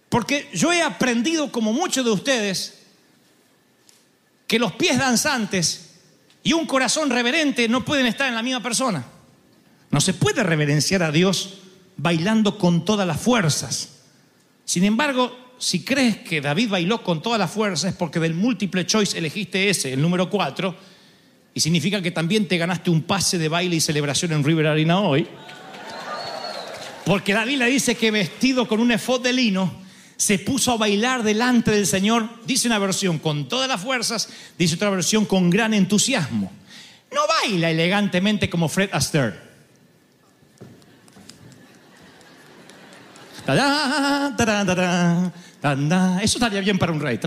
Porque 0.08 0.48
yo 0.52 0.72
he 0.72 0.82
aprendido, 0.82 1.50
como 1.50 1.72
muchos 1.72 2.04
de 2.04 2.10
ustedes, 2.10 2.82
que 4.46 4.58
los 4.58 4.72
pies 4.72 4.98
danzantes 4.98 5.94
y 6.42 6.52
un 6.52 6.66
corazón 6.66 7.10
reverente 7.10 7.68
no 7.68 7.84
pueden 7.84 8.06
estar 8.06 8.28
en 8.28 8.34
la 8.34 8.42
misma 8.42 8.62
persona. 8.62 9.04
No 9.90 10.00
se 10.00 10.14
puede 10.14 10.42
reverenciar 10.42 11.02
a 11.02 11.12
Dios 11.12 11.60
bailando 11.96 12.58
con 12.58 12.84
todas 12.84 13.06
las 13.06 13.20
fuerzas. 13.20 13.97
Sin 14.68 14.84
embargo, 14.84 15.34
si 15.56 15.82
crees 15.82 16.18
que 16.18 16.42
David 16.42 16.68
bailó 16.68 17.02
con 17.02 17.22
todas 17.22 17.38
las 17.38 17.50
fuerzas 17.50 17.92
es 17.92 17.96
porque 17.96 18.20
del 18.20 18.34
múltiple 18.34 18.84
choice 18.84 19.16
elegiste 19.16 19.70
ese, 19.70 19.94
el 19.94 20.02
número 20.02 20.28
4, 20.28 20.76
y 21.54 21.60
significa 21.60 22.02
que 22.02 22.10
también 22.10 22.46
te 22.46 22.58
ganaste 22.58 22.90
un 22.90 23.00
pase 23.00 23.38
de 23.38 23.48
baile 23.48 23.76
y 23.76 23.80
celebración 23.80 24.32
en 24.32 24.44
River 24.44 24.66
Arena 24.66 25.00
hoy. 25.00 25.26
Porque 27.06 27.32
la 27.32 27.46
Biblia 27.46 27.64
dice 27.64 27.94
que 27.94 28.10
vestido 28.10 28.68
con 28.68 28.80
un 28.80 28.92
efod 28.92 29.22
de 29.22 29.32
lino, 29.32 29.72
se 30.18 30.38
puso 30.38 30.72
a 30.72 30.76
bailar 30.76 31.22
delante 31.22 31.70
del 31.70 31.86
Señor. 31.86 32.28
Dice 32.44 32.68
una 32.68 32.78
versión 32.78 33.18
con 33.18 33.48
todas 33.48 33.70
las 33.70 33.80
fuerzas, 33.80 34.28
dice 34.58 34.74
otra 34.74 34.90
versión 34.90 35.24
con 35.24 35.48
gran 35.48 35.72
entusiasmo. 35.72 36.52
No 37.10 37.22
baila 37.26 37.70
elegantemente 37.70 38.50
como 38.50 38.68
Fred 38.68 38.90
Astaire. 38.92 39.47
Eso 46.22 46.38
estaría 46.38 46.60
bien 46.60 46.78
para 46.78 46.92
un 46.92 47.00
rey. 47.00 47.18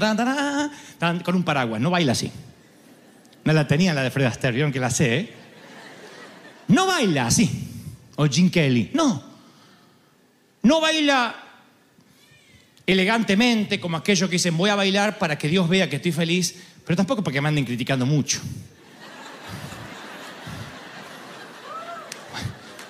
Con 1.23 1.35
un 1.35 1.43
paraguas. 1.43 1.81
No 1.81 1.89
baila 1.89 2.11
así. 2.11 2.31
No 3.43 3.53
la 3.53 3.67
tenía 3.67 3.93
la 3.93 4.03
de 4.03 4.11
Fred 4.11 4.25
Astaire, 4.25 4.53
vieron 4.53 4.71
que 4.71 4.79
la 4.79 4.91
sé, 4.91 5.17
¿eh? 5.17 5.33
No 6.67 6.85
baila 6.85 7.25
así. 7.25 7.49
O 8.15 8.27
Jim 8.27 8.51
Kelly. 8.51 8.91
No. 8.93 9.23
No 10.61 10.79
baila 10.79 11.35
elegantemente 12.85 13.79
como 13.79 13.97
aquellos 13.97 14.29
que 14.29 14.35
dicen 14.35 14.55
voy 14.55 14.69
a 14.69 14.75
bailar 14.75 15.17
para 15.17 15.37
que 15.37 15.47
Dios 15.47 15.67
vea 15.67 15.89
que 15.89 15.95
estoy 15.95 16.11
feliz, 16.11 16.55
pero 16.85 16.95
tampoco 16.97 17.23
para 17.23 17.33
que 17.33 17.41
me 17.41 17.49
anden 17.49 17.65
criticando 17.65 18.05
mucho. 18.05 18.39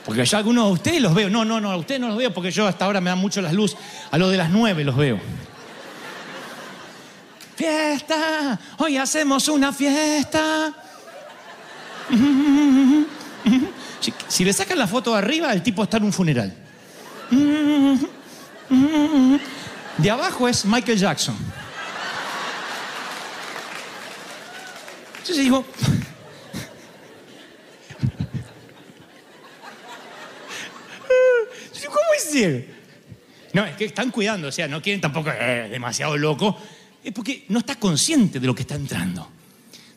Porque 0.05 0.25
yo 0.25 0.37
a 0.37 0.39
algunos 0.39 0.65
de 0.67 0.71
ustedes 0.73 1.01
los 1.01 1.13
veo. 1.13 1.29
No, 1.29 1.45
no, 1.45 1.61
no, 1.61 1.71
a 1.71 1.77
ustedes 1.77 2.01
no 2.01 2.07
los 2.07 2.17
veo 2.17 2.33
porque 2.33 2.51
yo 2.51 2.67
hasta 2.67 2.85
ahora 2.85 3.01
me 3.01 3.09
dan 3.09 3.19
mucho 3.19 3.41
las 3.41 3.53
luz. 3.53 3.75
A 4.09 4.17
los 4.17 4.31
de 4.31 4.37
las 4.37 4.49
nueve 4.49 4.83
los 4.83 4.95
veo. 4.95 5.19
Fiesta, 7.55 8.59
hoy 8.79 8.97
hacemos 8.97 9.47
una 9.47 9.71
fiesta. 9.71 10.73
Si, 13.99 14.13
si 14.27 14.43
le 14.43 14.51
sacan 14.51 14.79
la 14.79 14.87
foto 14.87 15.11
de 15.11 15.19
arriba, 15.19 15.53
el 15.53 15.61
tipo 15.61 15.83
está 15.83 15.97
en 15.97 16.05
un 16.05 16.13
funeral. 16.13 16.51
De 19.97 20.09
abajo 20.09 20.47
es 20.47 20.65
Michael 20.65 20.97
Jackson. 20.97 21.35
Entonces 25.19 25.37
digo, 25.37 25.63
No, 33.53 33.65
es 33.65 33.75
que 33.75 33.85
están 33.85 34.11
cuidando, 34.11 34.47
o 34.47 34.51
sea, 34.51 34.67
no 34.67 34.81
quieren 34.81 35.01
tampoco 35.01 35.29
eh, 35.31 35.67
demasiado 35.69 36.17
loco. 36.17 36.57
Es 37.03 37.11
porque 37.11 37.45
no 37.49 37.59
está 37.59 37.75
consciente 37.75 38.39
de 38.39 38.47
lo 38.47 38.55
que 38.55 38.61
está 38.61 38.75
entrando. 38.75 39.29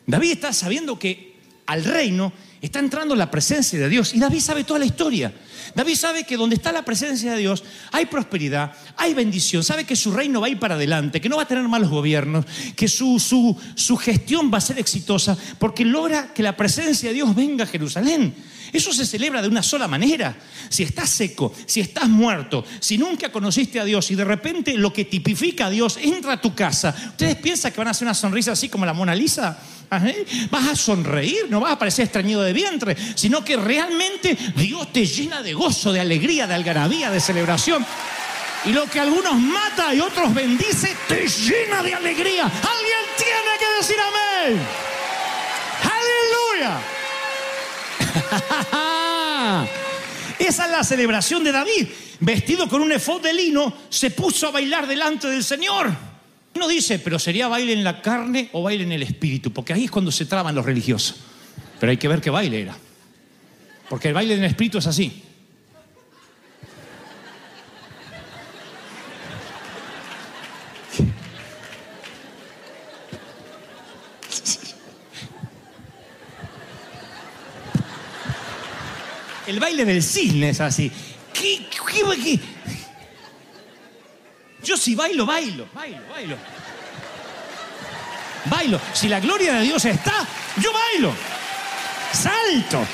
David 0.05 0.31
está 0.31 0.53
sabiendo 0.53 0.99
que 0.99 1.35
al 1.67 1.83
reino 1.83 2.31
está 2.61 2.79
entrando 2.79 3.15
la 3.15 3.29
presencia 3.31 3.79
de 3.79 3.89
Dios 3.89 4.13
y 4.13 4.19
David 4.19 4.39
sabe 4.39 4.63
toda 4.63 4.79
la 4.79 4.85
historia. 4.85 5.33
David 5.73 5.95
sabe 5.95 6.23
que 6.23 6.37
donde 6.37 6.55
está 6.55 6.71
la 6.71 6.85
presencia 6.85 7.33
de 7.33 7.39
Dios 7.39 7.63
hay 7.91 8.05
prosperidad, 8.05 8.73
hay 8.97 9.13
bendición, 9.13 9.63
sabe 9.63 9.83
que 9.83 9.95
su 9.95 10.11
reino 10.11 10.41
va 10.41 10.47
a 10.47 10.49
ir 10.49 10.59
para 10.59 10.75
adelante, 10.75 11.21
que 11.21 11.29
no 11.29 11.37
va 11.37 11.43
a 11.43 11.47
tener 11.47 11.67
malos 11.67 11.89
gobiernos, 11.89 12.45
que 12.75 12.87
su, 12.87 13.19
su, 13.19 13.57
su 13.75 13.97
gestión 13.97 14.51
va 14.53 14.59
a 14.59 14.61
ser 14.61 14.79
exitosa 14.79 15.37
porque 15.59 15.85
logra 15.85 16.33
que 16.33 16.43
la 16.43 16.55
presencia 16.55 17.09
de 17.09 17.15
Dios 17.15 17.35
venga 17.35 17.63
a 17.63 17.67
Jerusalén. 17.67 18.33
Eso 18.75 18.91
se 18.91 19.05
celebra 19.05 19.41
de 19.41 19.47
una 19.47 19.63
sola 19.63 19.87
manera. 19.87 20.35
Si 20.67 20.83
estás 20.83 21.09
seco, 21.09 21.53
si 21.65 21.79
estás 21.79 22.09
muerto, 22.09 22.65
si 22.81 22.97
nunca 22.97 23.31
conociste 23.31 23.79
a 23.79 23.85
Dios 23.85 24.11
y 24.11 24.15
de 24.15 24.25
repente 24.25 24.73
lo 24.73 24.91
que 24.91 25.05
tipifica 25.05 25.67
a 25.67 25.69
Dios 25.69 25.97
entra 26.01 26.33
a 26.33 26.41
tu 26.41 26.53
casa, 26.53 26.93
¿ustedes 27.07 27.37
piensan 27.37 27.71
que 27.71 27.77
van 27.77 27.87
a 27.87 27.91
hacer 27.91 28.05
una 28.05 28.13
sonrisa 28.13 28.51
así 28.51 28.67
como 28.67 28.85
la 28.85 28.91
Mona 28.91 29.15
Lisa? 29.15 29.57
Ajá. 29.89 30.07
Vas 30.51 30.67
a 30.67 30.75
sonreír, 30.75 31.45
no 31.49 31.61
vas 31.61 31.71
a 31.71 31.79
parecer 31.79 32.03
extrañido 32.03 32.41
de 32.41 32.51
vientre, 32.51 32.97
sino 33.15 33.45
que 33.45 33.55
realmente 33.55 34.37
Dios 34.57 34.91
te 34.91 35.05
llena 35.05 35.41
de 35.41 35.53
gozo, 35.53 35.93
de 35.93 36.01
alegría, 36.01 36.45
de 36.45 36.55
algarabía, 36.55 37.09
de 37.09 37.21
celebración. 37.21 37.85
Y 38.65 38.73
lo 38.73 38.87
que 38.87 38.99
algunos 38.99 39.35
mata 39.35 39.95
y 39.95 40.01
otros 40.01 40.33
bendice, 40.33 40.93
te 41.07 41.25
llena 41.27 41.81
de 41.81 41.93
alegría. 41.93 42.43
Alguien 42.43 42.99
tiene 43.15 43.57
que 43.57 43.77
decir 43.79 43.95
amén. 44.01 44.59
Aleluya. 45.81 46.94
Esa 50.39 50.65
es 50.65 50.71
la 50.71 50.83
celebración 50.83 51.43
de 51.43 51.51
David. 51.51 51.87
Vestido 52.19 52.67
con 52.67 52.81
un 52.81 52.91
efod 52.91 53.21
de 53.21 53.33
lino, 53.33 53.73
se 53.89 54.11
puso 54.11 54.47
a 54.47 54.51
bailar 54.51 54.87
delante 54.87 55.27
del 55.27 55.43
Señor. 55.43 55.91
No 56.55 56.67
dice, 56.67 56.99
pero 56.99 57.19
sería 57.19 57.47
baile 57.47 57.73
en 57.73 57.83
la 57.83 58.01
carne 58.01 58.49
o 58.53 58.63
baile 58.63 58.83
en 58.83 58.93
el 58.93 59.03
espíritu, 59.03 59.51
porque 59.51 59.73
ahí 59.73 59.85
es 59.85 59.91
cuando 59.91 60.11
se 60.11 60.25
traban 60.25 60.55
los 60.55 60.65
religiosos. 60.65 61.17
Pero 61.79 61.91
hay 61.91 61.97
que 61.97 62.07
ver 62.07 62.21
qué 62.21 62.29
baile 62.29 62.61
era. 62.61 62.77
Porque 63.89 64.07
el 64.07 64.13
baile 64.13 64.35
en 64.35 64.43
el 64.43 64.49
espíritu 64.49 64.77
es 64.77 64.87
así. 64.87 65.21
El 79.47 79.59
baile 79.59 79.85
del 79.85 80.01
cisne 80.01 80.49
es 80.49 80.59
así. 80.59 80.91
¿Qué, 81.33 81.67
qué? 81.69 82.39
Yo 84.63 84.75
si 84.75 84.95
bailo, 84.95 85.25
bailo, 85.25 85.67
bailo, 85.73 85.99
bailo. 86.09 86.37
Bailo. 88.45 88.81
Si 88.93 89.07
la 89.07 89.19
gloria 89.19 89.53
de 89.53 89.61
Dios 89.61 89.85
está, 89.85 90.25
yo 90.57 90.71
bailo. 90.73 91.13
Salto. 92.11 92.85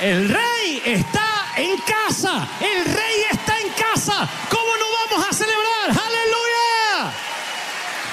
El 0.00 0.28
rey 0.28 0.82
está 0.84 1.54
en 1.56 1.76
casa. 1.78 2.48
El 2.60 2.84
rey 2.84 3.24
está 3.30 3.58
en 3.58 3.68
casa. 3.70 4.28
¿Cómo 4.48 4.76
no 4.76 4.84
vamos 5.10 5.28
a 5.28 5.32
celebrar? 5.32 5.90
Aleluya. 5.90 7.12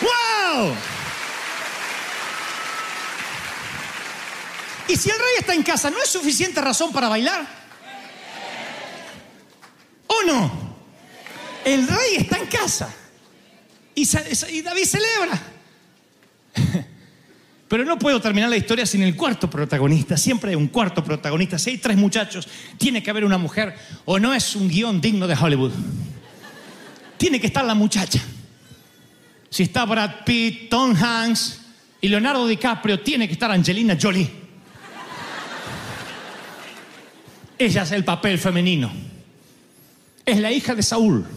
¡Wow! 0.01 0.75
Y 4.87 4.90
si 5.01 5.09
el 5.09 5.17
rey 5.17 5.35
está 5.39 5.55
en 5.55 5.63
casa, 5.63 5.89
¿no 5.89 5.97
es 6.01 6.09
suficiente 6.09 6.61
razón 6.61 6.91
para 6.91 7.09
bailar? 7.09 7.47
¿O 10.05 10.23
no? 10.27 10.51
El 11.65 11.87
rey 11.87 12.17
está 12.17 12.37
en 12.37 12.45
casa. 12.45 12.93
Y, 13.95 14.05
David 14.61 14.85
celebra. 14.85 15.41
Pero 17.67 17.83
no 17.83 17.97
puedo 17.97 18.21
terminar 18.21 18.49
la 18.49 18.57
historia 18.57 18.85
sin 18.85 19.01
el 19.01 19.15
cuarto 19.15 19.49
protagonista. 19.49 20.17
Siempre 20.17 20.51
hay 20.51 20.55
un 20.55 20.67
cuarto 20.67 21.03
protagonista. 21.03 21.57
Si 21.57 21.71
hay 21.71 21.77
tres 21.77 21.97
muchachos, 21.97 22.47
tiene 22.77 23.01
que 23.01 23.09
haber 23.09 23.25
una 23.25 23.39
mujer. 23.39 23.75
O 24.05 24.19
no 24.19 24.33
es 24.33 24.55
un 24.55 24.67
guion 24.67 25.01
digno 25.01 25.25
de 25.25 25.35
Hollywood. 25.35 25.71
Tiene 27.17 27.39
que 27.39 27.47
estar 27.47 27.65
la 27.65 27.75
muchacha. 27.75 28.21
Si 29.49 29.63
está 29.63 29.85
Brad 29.85 30.25
Pitt, 30.25 30.69
Tom 30.69 30.95
Hanks 30.95 31.59
y 32.01 32.07
Leonardo 32.07 32.45
DiCaprio, 32.47 32.99
tiene 32.99 33.27
que 33.27 33.33
estar 33.33 33.49
Angelina 33.49 33.97
Jolie. 33.99 34.40
Ella 37.61 37.83
es 37.83 37.91
el 37.91 38.03
papel 38.03 38.39
femenino. 38.39 38.91
Es 40.25 40.39
la 40.39 40.51
hija 40.51 40.73
de 40.73 40.81
Saúl. 40.81 41.27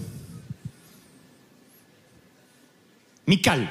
Mical. 3.26 3.70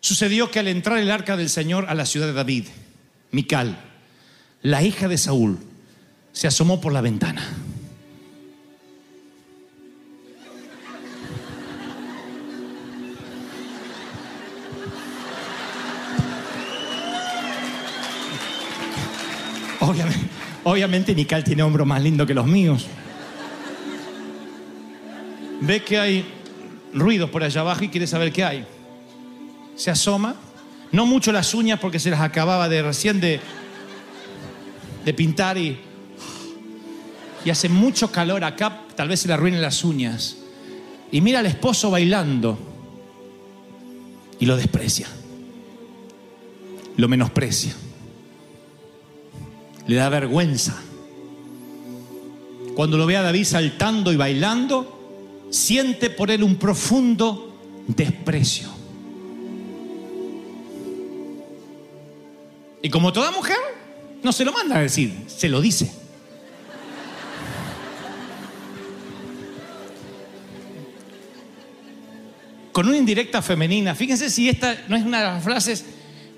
Sucedió 0.00 0.50
que 0.50 0.58
al 0.58 0.68
entrar 0.68 0.96
el 0.96 1.10
arca 1.10 1.36
del 1.36 1.50
Señor 1.50 1.84
a 1.90 1.94
la 1.94 2.06
ciudad 2.06 2.28
de 2.28 2.32
David, 2.32 2.64
Mical, 3.30 3.78
la 4.62 4.82
hija 4.82 5.06
de 5.06 5.18
Saúl, 5.18 5.58
se 6.32 6.46
asomó 6.46 6.80
por 6.80 6.94
la 6.94 7.02
ventana. 7.02 7.46
Obviamente, 19.86 20.26
obviamente 20.64 21.14
Mical 21.14 21.44
tiene 21.44 21.62
hombros 21.62 21.86
más 21.86 22.02
lindos 22.02 22.26
que 22.26 22.34
los 22.34 22.46
míos. 22.46 22.86
Ve 25.60 25.82
que 25.82 25.98
hay 25.98 26.24
ruidos 26.92 27.30
por 27.30 27.44
allá 27.44 27.60
abajo 27.60 27.84
y 27.84 27.88
quiere 27.88 28.06
saber 28.06 28.32
qué 28.32 28.44
hay. 28.44 28.66
Se 29.76 29.90
asoma, 29.90 30.34
no 30.92 31.06
mucho 31.06 31.32
las 31.32 31.54
uñas 31.54 31.78
porque 31.78 31.98
se 31.98 32.10
las 32.10 32.20
acababa 32.20 32.68
de 32.68 32.82
recién 32.82 33.20
de, 33.20 33.40
de 35.04 35.14
pintar 35.14 35.56
y, 35.56 35.78
y 37.44 37.50
hace 37.50 37.68
mucho 37.68 38.10
calor 38.10 38.42
acá, 38.42 38.82
tal 38.96 39.08
vez 39.08 39.20
se 39.20 39.28
le 39.28 39.34
arruinen 39.34 39.62
las 39.62 39.84
uñas. 39.84 40.38
Y 41.12 41.20
mira 41.20 41.38
al 41.38 41.46
esposo 41.46 41.90
bailando 41.90 42.58
y 44.40 44.46
lo 44.46 44.56
desprecia, 44.56 45.06
lo 46.96 47.08
menosprecia, 47.08 47.74
le 49.86 49.96
da 49.96 50.08
vergüenza. 50.08 50.76
Cuando 52.74 52.98
lo 52.98 53.06
ve 53.06 53.16
a 53.16 53.22
David 53.22 53.44
saltando 53.44 54.12
y 54.12 54.16
bailando, 54.16 55.48
siente 55.50 56.10
por 56.10 56.30
él 56.30 56.42
un 56.42 56.56
profundo 56.56 57.56
desprecio. 57.86 58.68
Y 62.82 62.90
como 62.90 63.12
toda 63.12 63.30
mujer, 63.30 63.56
no 64.22 64.32
se 64.32 64.44
lo 64.44 64.52
manda 64.52 64.76
a 64.76 64.80
decir, 64.80 65.24
se 65.26 65.48
lo 65.48 65.60
dice. 65.60 65.90
Con 72.72 72.88
una 72.88 72.98
indirecta 72.98 73.40
femenina. 73.40 73.94
Fíjense 73.94 74.28
si 74.28 74.50
esta 74.50 74.84
no 74.88 74.96
es 74.96 75.04
una 75.04 75.20
de 75.20 75.24
las 75.24 75.42
frases 75.42 75.84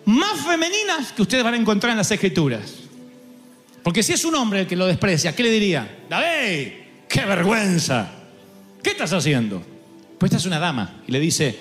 más 0.05 0.41
femeninas 0.47 1.13
que 1.13 1.23
ustedes 1.23 1.43
van 1.43 1.55
a 1.55 1.57
encontrar 1.57 1.91
en 1.91 1.99
las 1.99 2.11
escrituras. 2.13 2.88
Porque 3.89 4.03
si 4.03 4.13
es 4.13 4.23
un 4.27 4.35
hombre 4.35 4.61
el 4.61 4.67
que 4.67 4.77
lo 4.77 4.85
desprecia, 4.85 5.35
¿qué 5.35 5.43
le 5.43 5.51
diría? 5.51 6.01
David, 6.11 6.69
qué 7.09 7.25
vergüenza. 7.25 8.07
¿Qué 8.83 8.91
estás 8.91 9.15
haciendo? 9.15 9.63
Pues 10.19 10.29
esta 10.29 10.37
es 10.37 10.45
una 10.45 10.59
dama 10.59 11.01
y 11.07 11.13
le 11.13 11.19
dice, 11.19 11.59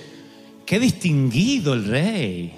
qué 0.66 0.78
distinguido 0.78 1.74
el 1.74 1.88
rey. 1.88 2.54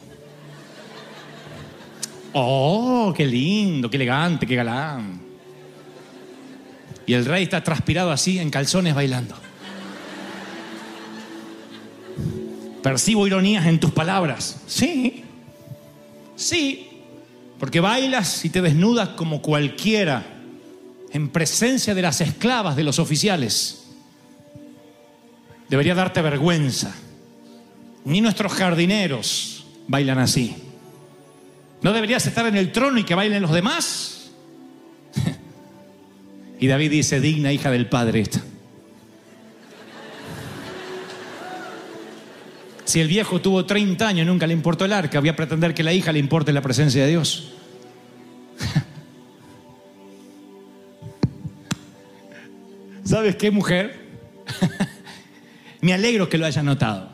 Oh, 2.34 3.14
qué 3.16 3.28
lindo, 3.28 3.92
qué 3.92 3.98
elegante, 3.98 4.48
qué 4.48 4.56
galán. 4.56 5.22
Y 7.06 7.14
el 7.14 7.26
rey 7.26 7.44
está 7.44 7.64
transpirado 7.64 8.12
así, 8.12 8.40
en 8.40 8.50
calzones, 8.50 8.96
bailando. 8.96 9.36
Percibo 12.82 13.28
ironías 13.28 13.68
en 13.68 13.80
tus 13.80 13.92
palabras. 13.92 14.64
Sí, 14.66 15.26
sí, 16.36 16.89
porque 17.60 17.82
bailas 17.82 18.46
y 18.46 18.50
te 18.50 18.62
desnudas 18.62 19.10
como 19.10 19.42
cualquiera 19.42 20.40
en 21.12 21.30
presencia 21.30 21.94
de 21.94 22.02
las 22.02 22.22
esclavas 22.22 22.76
de 22.76 22.84
los 22.84 23.00
oficiales. 23.00 23.84
Debería 25.68 25.94
darte 25.94 26.22
vergüenza. 26.22 26.96
Ni 28.06 28.22
nuestros 28.22 28.54
jardineros 28.54 29.66
bailan 29.88 30.20
así. 30.20 30.56
¿No 31.82 31.94
deberías 31.94 32.26
estar 32.26 32.46
en 32.48 32.56
el 32.56 32.72
trono 32.72 33.00
y 33.00 33.04
que 33.04 33.16
bailen 33.16 33.42
los 33.42 33.52
demás? 33.52 34.32
y 36.60 36.68
David 36.68 36.92
dice, 36.92 37.20
digna 37.20 37.52
hija 37.52 37.72
del 37.72 37.88
Padre 37.88 38.22
esta. 38.22 38.42
Si 42.90 43.00
el 43.00 43.08
viejo 43.08 43.40
tuvo 43.40 43.66
30 43.68 44.08
años 44.08 44.24
y 44.24 44.26
nunca 44.26 44.48
le 44.48 44.54
importó 44.54 44.84
el 44.84 44.94
arca, 44.94 45.20
voy 45.20 45.30
a 45.30 45.36
pretender 45.36 45.76
que 45.76 45.84
la 45.84 45.94
hija 45.94 46.12
le 46.12 46.18
importe 46.18 46.52
la 46.52 46.64
presencia 46.64 47.04
de 47.04 47.10
Dios. 47.12 47.52
¿Sabes 53.04 53.36
qué, 53.36 53.52
mujer? 53.52 54.08
me 55.82 55.94
alegro 55.94 56.30
que 56.30 56.40
lo 56.40 56.48
hayas 56.48 56.64
notado. 56.64 57.12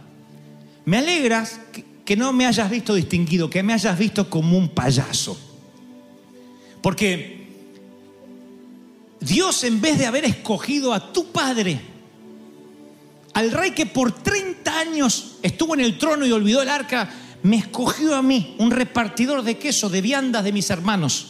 Me 0.85 0.99
alegras 0.99 1.59
que, 1.73 1.83
que 2.05 2.15
no 2.15 2.31
me 2.31 2.45
hayas 2.45 2.71
visto 2.71 2.95
distinguido, 2.95 3.49
que 3.49 3.61
me 3.61 3.73
hayas 3.73 3.99
visto 3.99 4.29
como 4.29 4.57
un 4.57 4.69
payaso. 4.69 5.37
Porque 6.81 7.49
Dios 9.19 9.61
en 9.65 9.81
vez 9.81 9.97
de 9.97 10.05
haber 10.05 10.23
escogido 10.23 10.93
a 10.93 11.11
tu 11.11 11.33
padre, 11.33 11.81
al 13.35 13.51
rey 13.51 13.71
que 13.71 13.85
por 13.85 14.13
30 14.13 14.79
años 14.79 15.35
estuvo 15.43 15.73
en 15.73 15.81
el 15.81 15.97
trono 15.97 16.25
y 16.25 16.31
olvidó 16.31 16.61
el 16.61 16.69
arca, 16.69 17.09
me 17.43 17.57
escogió 17.57 18.15
a 18.15 18.21
mí, 18.21 18.55
un 18.59 18.71
repartidor 18.71 19.43
de 19.43 19.57
queso, 19.57 19.89
de 19.89 20.01
viandas 20.01 20.43
de 20.43 20.53
mis 20.53 20.69
hermanos. 20.69 21.27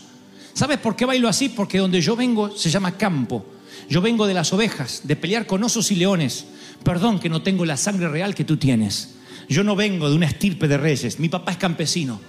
¿Sabes 0.53 0.77
por 0.77 0.95
qué 0.95 1.05
bailo 1.05 1.27
así? 1.27 1.49
Porque 1.49 1.79
donde 1.79 2.01
yo 2.01 2.15
vengo 2.15 2.55
se 2.55 2.69
llama 2.69 2.95
campo. 2.95 3.43
Yo 3.89 4.01
vengo 4.01 4.27
de 4.27 4.35
las 4.35 4.53
ovejas, 4.53 5.01
de 5.03 5.15
pelear 5.15 5.47
con 5.47 5.63
osos 5.63 5.91
y 5.91 5.95
leones. 5.95 6.45
Perdón 6.83 7.19
que 7.19 7.27
no 7.27 7.41
tengo 7.41 7.65
la 7.65 7.75
sangre 7.75 8.07
real 8.07 8.35
que 8.35 8.45
tú 8.45 8.57
tienes. 8.57 9.15
Yo 9.49 9.63
no 9.63 9.75
vengo 9.75 10.07
de 10.07 10.15
una 10.15 10.27
estirpe 10.27 10.67
de 10.67 10.77
reyes. 10.77 11.19
Mi 11.19 11.27
papá 11.27 11.53
es 11.53 11.57
campesino. 11.57 12.21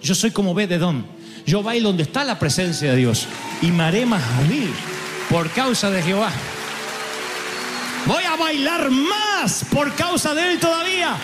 Yo 0.00 0.14
soy 0.14 0.30
como 0.30 0.54
Bededón. 0.54 1.06
Yo 1.44 1.64
bailo 1.64 1.88
donde 1.88 2.04
está 2.04 2.24
la 2.24 2.38
presencia 2.38 2.92
de 2.92 2.96
Dios. 2.98 3.26
Y 3.62 3.72
me 3.72 3.82
haré 3.82 4.06
más 4.06 4.22
por 5.28 5.50
causa 5.50 5.90
de 5.90 6.02
Jehová. 6.02 6.30
Voy 8.06 8.24
a 8.24 8.36
bailar 8.36 8.90
más 8.90 9.64
por 9.72 9.94
causa 9.94 10.34
de 10.34 10.52
Él 10.52 10.58
todavía. 10.60 11.16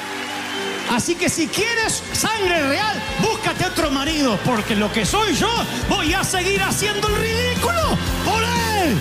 Así 0.90 1.14
que 1.14 1.29
si 1.29 1.47
quieres 1.47 2.03
sangre 2.12 2.66
real, 2.69 3.01
búscate 3.23 3.64
otro 3.66 3.90
marido, 3.90 4.38
porque 4.45 4.75
lo 4.75 4.90
que 4.93 5.05
soy 5.05 5.35
yo 5.35 5.51
voy 5.88 6.12
a 6.14 6.25
seguir 6.25 6.62
haciendo 6.62 7.07
el 7.09 7.16
ridículo 7.16 7.99
por 8.25 8.43
Él. 8.43 8.99